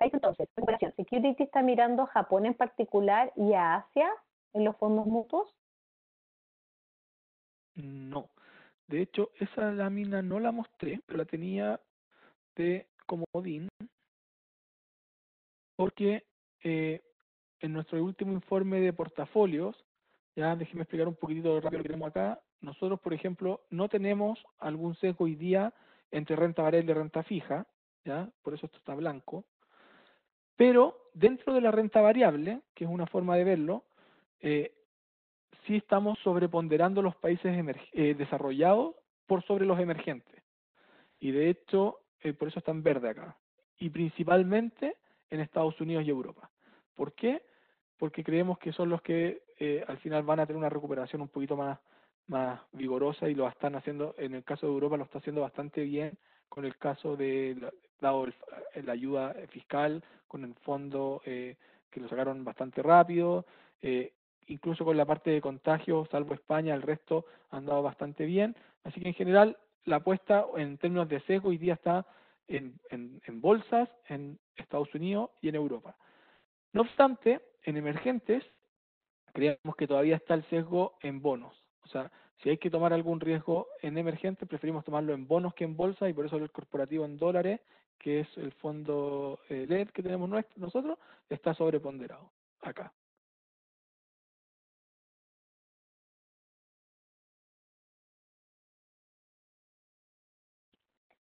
[0.00, 0.48] Entonces,
[0.96, 4.10] Security está mirando a Japón en particular y a Asia
[4.54, 5.54] en los fondos mutuos.
[7.74, 8.30] No.
[8.86, 11.80] De hecho, esa lámina no la mostré, pero la tenía
[12.56, 13.68] de comodín,
[15.76, 16.24] porque
[16.62, 17.02] eh,
[17.60, 19.84] en nuestro último informe de portafolios,
[20.36, 24.44] ya déjeme explicar un poquitito rápido lo que tenemos acá, nosotros, por ejemplo, no tenemos
[24.58, 25.74] algún sesgo hoy día
[26.10, 27.66] entre renta variable y renta fija,
[28.04, 29.44] ya por eso esto está blanco,
[30.56, 33.84] pero dentro de la renta variable, que es una forma de verlo,
[34.40, 34.72] eh,
[35.66, 37.56] sí estamos sobreponderando los países
[37.92, 38.94] eh, desarrollados
[39.26, 40.42] por sobre los emergentes.
[41.20, 43.36] Y de hecho, eh, por eso está en verde acá.
[43.78, 44.96] Y principalmente
[45.30, 46.50] en Estados Unidos y Europa.
[46.94, 47.42] ¿Por qué?
[47.98, 51.28] porque creemos que son los que eh, al final van a tener una recuperación un
[51.28, 51.78] poquito más,
[52.26, 55.82] más vigorosa y lo están haciendo, en el caso de Europa lo está haciendo bastante
[55.82, 56.18] bien
[56.48, 57.56] con el caso de,
[58.00, 58.26] dado
[58.74, 61.56] la ayuda fiscal, con el fondo eh,
[61.90, 63.46] que lo sacaron bastante rápido,
[63.82, 64.12] eh,
[64.48, 68.56] incluso con la parte de contagio, salvo España, el resto han dado bastante bien.
[68.84, 72.06] Así que en general la apuesta en términos de sesgo hoy día está
[72.48, 72.78] en,
[73.40, 75.96] bolsas en Estados Unidos y en Europa.
[76.72, 78.44] No obstante, en emergentes
[79.32, 81.54] creemos que todavía está el sesgo en bonos.
[81.84, 82.10] O sea,
[82.42, 86.08] si hay que tomar algún riesgo en emergentes, preferimos tomarlo en bonos que en bolsa
[86.08, 87.60] y por eso el corporativo en dólares,
[87.98, 92.30] que es el fondo LED e que tenemos nosotros, está sobreponderado
[92.60, 92.92] acá.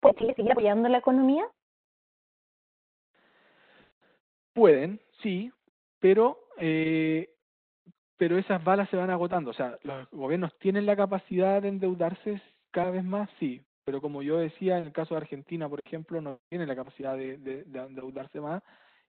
[0.02, 1.48] ¿Puede Chile seguir apoyando la economía?
[4.54, 5.52] Pueden, sí,
[6.00, 7.30] pero eh,
[8.18, 9.50] pero esas balas se van agotando.
[9.50, 12.40] O sea, los gobiernos tienen la capacidad de endeudarse
[12.70, 16.22] cada vez más, sí, pero como yo decía, en el caso de Argentina, por ejemplo,
[16.22, 18.62] no tiene la capacidad de, de, endeudarse más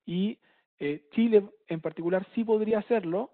[0.06, 0.38] y
[0.78, 3.32] eh, Chile en particular sí podría hacerlo,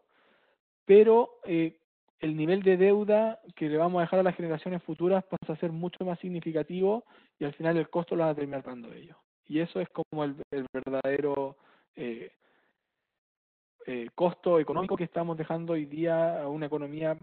[0.85, 1.78] pero eh,
[2.21, 5.57] el nivel de deuda que le vamos a dejar a las generaciones futuras pasa a
[5.57, 7.05] ser mucho más significativo
[7.39, 9.17] y al final el costo lo van a terminar dando ellos.
[9.47, 11.57] Y eso es como el, el verdadero
[11.97, 12.33] eh,
[13.87, 17.17] eh, costo económico que estamos dejando hoy día a una economía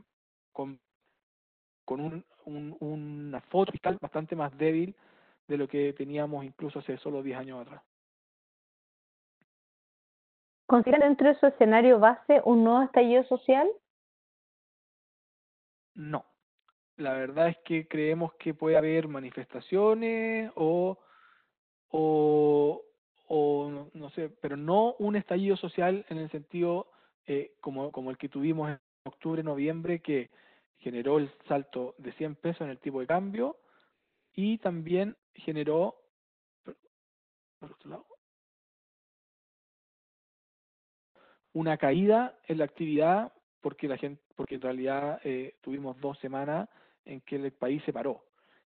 [0.51, 0.79] con,
[1.83, 4.95] con un, un, una foto fiscal bastante más débil
[5.47, 7.83] de lo que teníamos incluso hace solo 10 años atrás.
[10.65, 13.69] ¿Considera dentro de su escenario base un nuevo estallido social?
[15.95, 16.25] No.
[16.97, 20.97] La verdad es que creemos que puede haber manifestaciones o,
[21.89, 22.81] o,
[23.93, 26.87] no sé, pero no un estallido social en el sentido
[27.25, 30.29] eh, como, como el que tuvimos en octubre, noviembre, que
[30.77, 33.57] generó el salto de 100 pesos en el tipo de cambio
[34.33, 35.95] y también generó,
[37.59, 38.05] por otro lado,
[41.53, 43.33] una caída en la actividad
[43.65, 46.69] porque la gente, porque en realidad eh, tuvimos dos semanas
[47.03, 48.23] en que el país se paró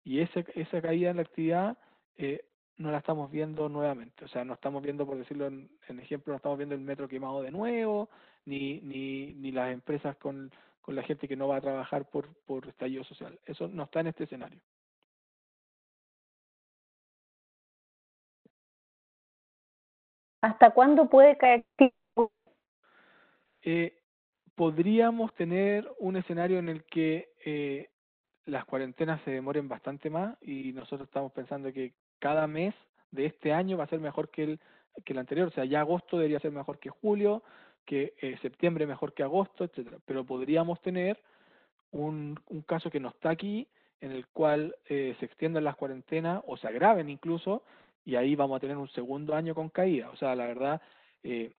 [0.03, 1.77] y esa, esa caída en la actividad
[2.17, 2.43] eh,
[2.77, 4.25] no la estamos viendo nuevamente.
[4.25, 7.43] O sea, no estamos viendo, por decirlo en, ejemplo, no estamos viendo el metro quemado
[7.43, 8.09] de nuevo,
[8.45, 12.33] ni, ni, ni las empresas con, con la gente que no va a trabajar por,
[12.47, 13.39] por estallido social.
[13.45, 14.59] Eso no está en este escenario.
[20.41, 21.63] ¿Hasta cuándo puede caer?
[23.61, 23.98] Eh,
[24.59, 27.87] podríamos tener un escenario en el que eh,
[28.45, 32.75] las cuarentenas se demoren bastante más y nosotros estamos pensando que cada mes
[33.09, 34.59] de este año va a ser mejor que el,
[35.05, 35.47] que el anterior.
[35.47, 37.41] O sea, ya agosto debería ser mejor que julio,
[37.85, 39.99] que eh, septiembre mejor que agosto, etcétera.
[40.03, 41.17] Pero podríamos tener
[41.91, 42.37] un,
[42.67, 43.65] caso que no está aquí,
[44.01, 47.63] en el cual eh, se extiendan las cuarentenas o se agraven incluso,
[48.03, 50.09] y ahí vamos a tener un segundo año con caída.
[50.09, 50.81] O sea, la verdad,
[51.23, 51.53] eh,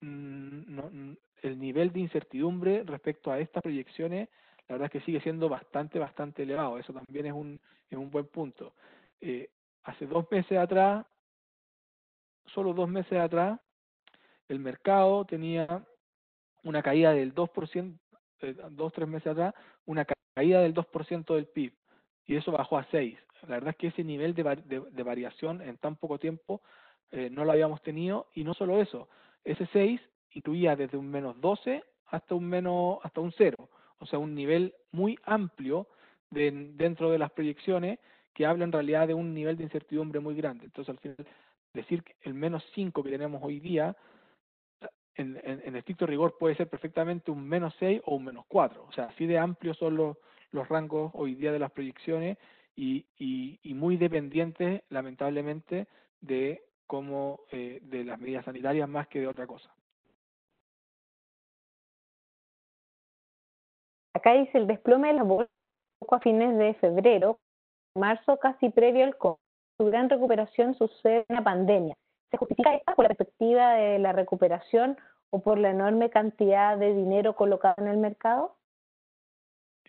[0.00, 4.28] el nivel de incertidumbre respecto a estas proyecciones
[4.68, 6.78] la verdad es que sigue siendo bastante, bastante elevado.
[6.78, 8.74] Eso también es un, es un buen punto.
[9.20, 9.48] Eh,
[9.84, 11.06] hace dos meses atrás,
[12.46, 13.60] solo dos meses atrás,
[14.48, 15.84] el mercado tenía
[16.64, 17.98] una caída del 2%,
[18.40, 21.72] eh, dos, tres meses atrás, una caída del 2% del PIB,
[22.26, 23.16] y eso bajó a 6.
[23.42, 24.42] La verdad es que ese nivel de,
[24.90, 26.62] de, variación en tan poco tiempo
[27.12, 29.08] eh, no lo habíamos tenido, y no solo eso,
[29.46, 30.00] ese 6
[30.32, 33.68] incluía desde un menos 12 hasta un menos, hasta un 0
[33.98, 35.88] o sea, un nivel muy amplio
[36.30, 37.98] de, dentro de las proyecciones
[38.34, 40.66] que habla en realidad de un nivel de incertidumbre muy grande.
[40.66, 41.16] Entonces, al final,
[41.72, 43.96] decir que el menos 5 que tenemos hoy día,
[45.14, 48.84] en, en, estricto rigor puede ser perfectamente un menos 6 o un menos 4.
[48.86, 50.18] O sea, así de amplios son los,
[50.50, 52.36] los rangos hoy día de las proyecciones
[52.74, 55.86] y, y, y muy dependientes, lamentablemente,
[56.20, 59.70] de cómo eh, de las medidas sanitarias más que de otra cosa.
[64.14, 65.50] Acá dice el desplome de las bolsas
[66.10, 67.38] a fines de febrero,
[67.94, 69.36] marzo casi previo al COVID.
[69.78, 71.94] Su gran recuperación sucede en la pandemia.
[72.30, 74.96] ¿Se justifica esta por la perspectiva de la recuperación
[75.30, 78.56] o por la enorme cantidad de dinero colocado en el mercado?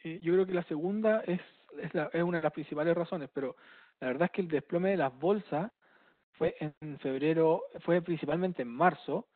[0.04, 1.42] Eh, yo creo que la segunda es,
[1.82, 3.56] es, la, es una de las principales razones, pero
[4.00, 5.72] la verdad es que el desplome de las bolsas
[6.38, 9.28] fue en febrero, fue principalmente en marzo,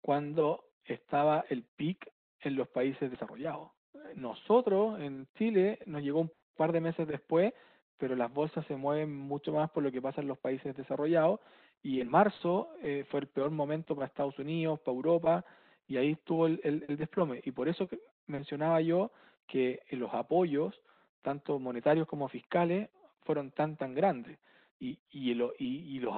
[0.00, 3.70] cuando estaba el pic en los países desarrollados
[4.14, 7.52] nosotros en Chile nos llegó un par de meses después,
[7.98, 11.40] pero las bolsas se mueven mucho más por lo que pasa en los países desarrollados
[11.82, 15.44] y en marzo eh, fue el peor momento para Estados Unidos, para Europa,
[15.88, 17.40] y ahí estuvo el, el, desplome.
[17.44, 17.88] Y por eso
[18.26, 19.12] mencionaba yo
[19.46, 20.74] que los apoyos,
[21.22, 22.88] tanto monetarios como fiscales,
[23.22, 24.38] fueron tan, tan grandes.
[24.80, 26.16] Y, y, y, y los,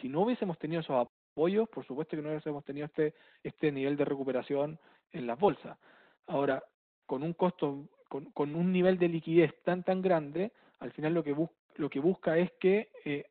[0.00, 3.96] si no hubiésemos tenido esos apoyos, por supuesto que no hubiésemos tenido este, este nivel
[3.96, 4.78] de recuperación
[5.12, 5.78] en las bolsas.
[6.26, 6.62] Ahora,
[7.06, 11.34] con un costo, con, un nivel de liquidez tan, tan grande, al final lo que,
[11.76, 13.26] lo que busca es que eh,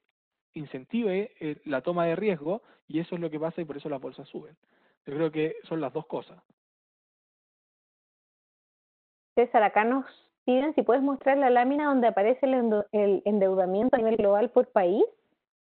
[0.53, 3.89] incentive eh, la toma de riesgo y eso es lo que pasa y por eso
[3.89, 4.55] las bolsas suben.
[5.05, 6.41] Yo creo que son las dos cosas.
[9.35, 10.05] César, acá nos
[10.43, 15.05] piden si puedes mostrar la lámina donde aparece el, endeudamiento a nivel global por país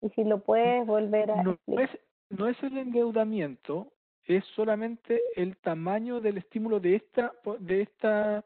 [0.00, 1.42] y si lo puedes volver a...
[1.42, 1.90] No, es,
[2.30, 3.88] no es el endeudamiento,
[4.24, 8.44] es solamente el tamaño del estímulo de esta de esta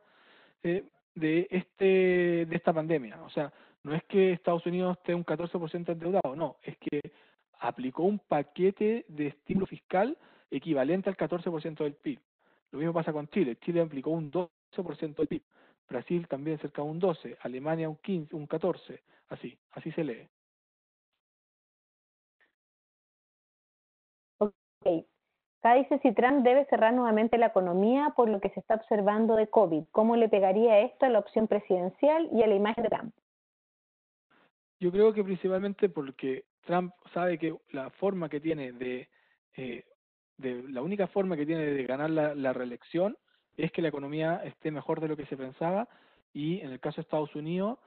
[0.63, 0.85] eh,
[1.15, 3.51] de este de esta pandemia o sea
[3.83, 7.01] no es que Estados Unidos esté un 14% endeudado, no, es que
[7.61, 10.17] aplicó un paquete de estímulo fiscal
[10.51, 12.19] equivalente al 14% del PIB.
[12.73, 13.57] Lo mismo pasa con Chile.
[13.57, 15.43] Chile aplicó un 12% del PIB.
[15.89, 20.29] Brasil también cerca de un 12, Alemania un 15, un 14, así, así se lee.
[24.83, 25.07] Ok.
[25.63, 29.49] Acá dice Trump debe cerrar nuevamente la economía por lo que se está observando de
[29.49, 29.85] COVID.
[29.93, 33.15] ¿Cómo le pegaría esto a la opción presidencial y a la imagen de Trump?
[34.79, 39.11] Yo creo que principalmente porque Trump sabe que la forma que tiene de,
[39.57, 39.85] eh,
[40.39, 43.19] de la única forma que tiene de ganar la, la, reelección
[43.59, 45.89] es que la economía esté mejor de lo que se pensaba
[46.33, 47.79] y en el caso de Estados Unidos,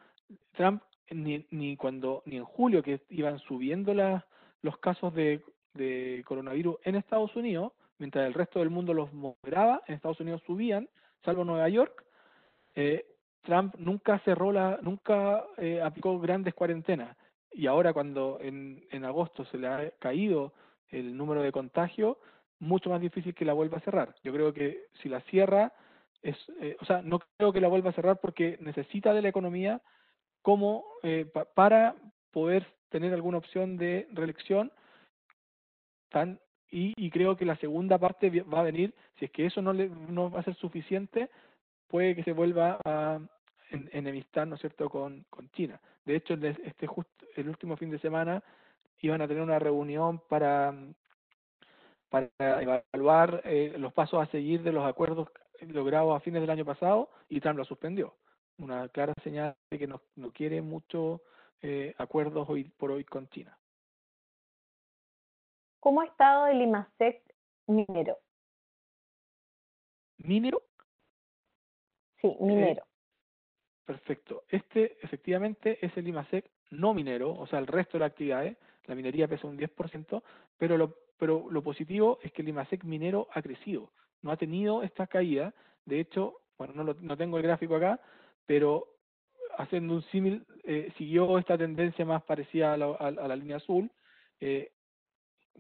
[0.52, 4.28] Trump ni, ni cuando ni en julio que iban subiendo la,
[4.62, 5.41] los casos de,
[5.74, 10.41] de coronavirus en Estados Unidos, mientras el resto del mundo los moderaba, en Estados Unidos
[10.45, 10.89] subían,
[11.24, 12.03] salvo Nueva York,
[12.76, 13.05] eh,
[13.43, 17.15] Trump nunca cerró la, nunca eh, aplicó grandes cuarentenas
[17.51, 20.53] y ahora cuando en, en agosto se le ha caído
[20.89, 22.17] el número de contagios,
[22.59, 24.15] mucho más difícil que la vuelva a cerrar.
[24.24, 25.74] Yo creo que si la cierra,
[26.21, 29.30] es, eh, o sea, no creo que la vuelva a cerrar porque necesita de la
[29.30, 29.82] economía
[30.41, 31.95] como eh, para
[32.32, 34.71] poder tener alguna opción de reelección
[36.14, 36.39] tan
[36.72, 39.74] y, y, creo que la segunda parte va a venir, si es que eso no,
[39.74, 41.30] le, no va a ser suficiente,
[41.88, 43.20] puede que se vuelva a
[43.91, 45.80] enemistar, ¿no es cierto?, con, con China.
[46.03, 48.43] De hecho, este justo, el último fin de semana
[49.01, 50.74] iban a tener una reunión para,
[52.09, 55.30] para evaluar eh, los pasos a seguir de los acuerdos
[55.61, 58.16] logrados a fines del año pasado y Trump lo suspendió.
[58.57, 61.22] Una clara señal de que no, no quiere mucho
[61.61, 63.55] eh, acuerdos hoy por hoy con China.
[65.84, 67.22] ¿Cómo ha estado el IMASEC
[67.68, 68.18] minero?
[70.20, 70.62] ¿Minero?
[72.22, 72.86] Sí, eh, minero.
[73.84, 74.46] perfecto.
[74.48, 78.56] Este efectivamente es el IMASEC no minero, o sea, el resto de las actividades,
[78.86, 80.24] la minería pesa un 10%,
[80.58, 84.84] pero lo, pero lo positivo es que el IMASEC minero ha crecido, no ha tenido
[84.84, 85.54] esta caída,
[85.84, 88.00] de hecho, bueno, no, lo, no tengo el gráfico acá,
[88.46, 88.88] pero
[89.58, 93.92] haciendo un símil, eh, siguió esta tendencia más parecida a la, a, la línea azul,
[94.40, 94.72] eh,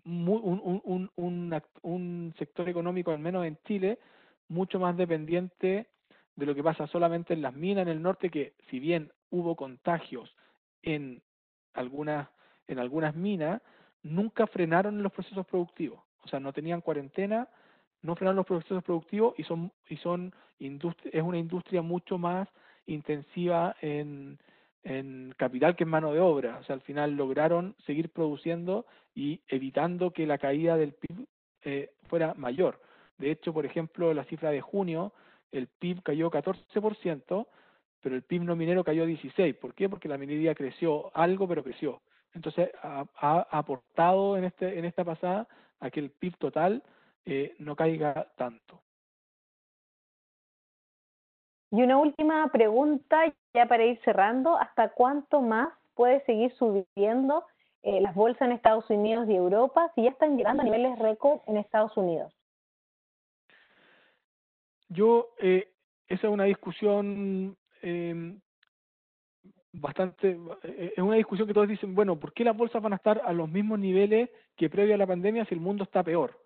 [0.03, 3.99] muy, un, un, un, un sector económico, al menos en Chile,
[4.49, 5.87] mucho más dependiente
[6.35, 9.55] de lo que pasa solamente en las minas en el norte, que si bien hubo
[9.55, 10.35] contagios
[10.81, 11.21] en
[11.73, 12.27] algunas,
[12.67, 13.61] en algunas minas,
[14.01, 15.99] nunca frenaron los procesos productivos.
[16.23, 17.47] O sea, no tenían cuarentena,
[18.01, 22.47] no frenaron los procesos productivos y son, y son es una industria mucho más
[22.85, 24.37] intensiva en,
[24.83, 26.57] en capital que en mano de obra.
[26.59, 31.25] O sea, al final lograron seguir produciendo y evitando que la caída del PIB
[31.63, 32.79] eh, fuera mayor.
[33.17, 35.13] De hecho, por ejemplo, la cifra de junio
[35.51, 37.47] el PIB cayó 14%,
[38.01, 39.59] pero el PIB no minero cayó 16%.
[39.59, 39.87] ¿Por qué?
[39.87, 42.01] Porque la minería creció algo, pero creció.
[42.33, 45.47] Entonces, ha, aportado en, este, en esta pasada
[45.79, 46.83] a que el PIB total
[47.25, 48.81] eh, no caiga tanto.
[51.73, 57.45] Y una última pregunta, ya para ir cerrando, ¿hasta cuánto más puede seguir subiendo
[57.81, 61.39] eh, las bolsas en Estados Unidos y Europa si ya están llegando a niveles récord
[61.47, 62.31] en Estados Unidos?
[64.87, 65.67] Yo, eh,
[66.07, 68.37] esa es una discusión eh,
[69.71, 73.19] bastante, es una discusión que todos dicen, bueno, ¿por qué las bolsas van a estar
[73.25, 76.39] a los mismos niveles que previo a la pandemia si el mundo está peor?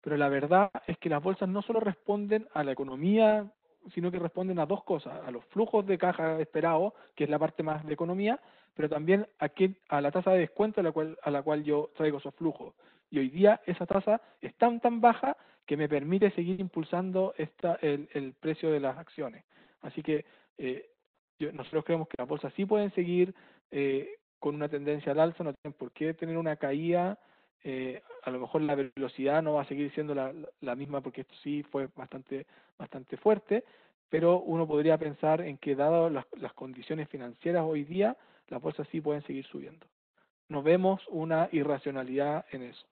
[0.00, 3.48] Pero la verdad es que las bolsas no solo responden a la economía,
[3.94, 7.38] sino que responden a dos cosas, a los flujos de caja esperados, que es la
[7.38, 8.40] parte más de economía,
[8.74, 11.62] pero también a, que, a la tasa de descuento a la, cual, a la cual
[11.64, 12.74] yo traigo esos flujos.
[13.10, 17.78] Y hoy día esa tasa es tan tan baja que me permite seguir impulsando esta,
[17.82, 19.44] el, el precio de las acciones.
[19.82, 20.24] Así que
[20.58, 20.90] eh,
[21.38, 23.34] yo, nosotros creemos que las bolsas sí pueden seguir
[23.70, 27.18] eh, con una tendencia al alza, no tienen por qué tener una caída.
[27.64, 31.20] Eh, a lo mejor la velocidad no va a seguir siendo la, la misma porque
[31.20, 32.46] esto sí fue bastante,
[32.76, 33.64] bastante fuerte,
[34.08, 38.16] pero uno podría pensar en que dado las, las condiciones financieras hoy día,
[38.48, 39.86] las bolsas sí pueden seguir subiendo.
[40.48, 42.86] No vemos una irracionalidad en eso.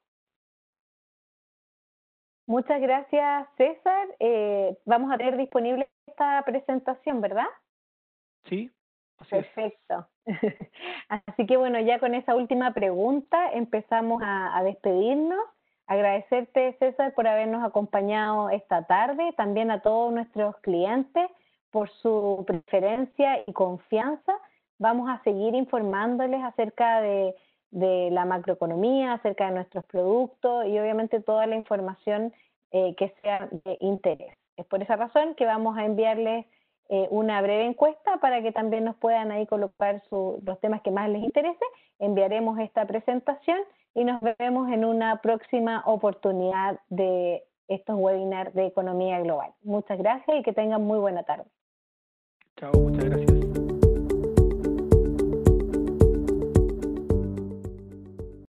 [2.46, 4.08] Muchas gracias, César.
[4.18, 7.46] Eh, vamos a tener disponible esta presentación, ¿verdad?
[8.44, 8.70] Sí.
[9.28, 10.08] Perfecto.
[11.08, 15.40] así que bueno, ya con esa última pregunta empezamos a, despedirnos.
[15.86, 21.28] Agradecerte, César, por habernos acompañado esta tarde, también a todos nuestros clientes
[21.70, 24.32] por su preferencia y confianza.
[24.78, 27.34] Vamos a seguir informándoles acerca de,
[27.72, 32.32] la macroeconomía, acerca de nuestros productos y obviamente toda la información
[32.72, 34.36] eh, que sea de interés.
[34.56, 36.46] Es por esa razón que vamos a enviarles
[36.92, 41.08] eh, una breve encuesta para que también nos puedan ahí colocar los temas que más
[41.08, 41.64] les interese.
[42.00, 43.58] Enviaremos esta presentación
[43.94, 49.52] y nos vemos en una próxima oportunidad de estos webinars de economía global.
[49.62, 51.44] Muchas gracias y que tengan muy buena tarde.
[52.56, 53.39] Chao, muchas gracias.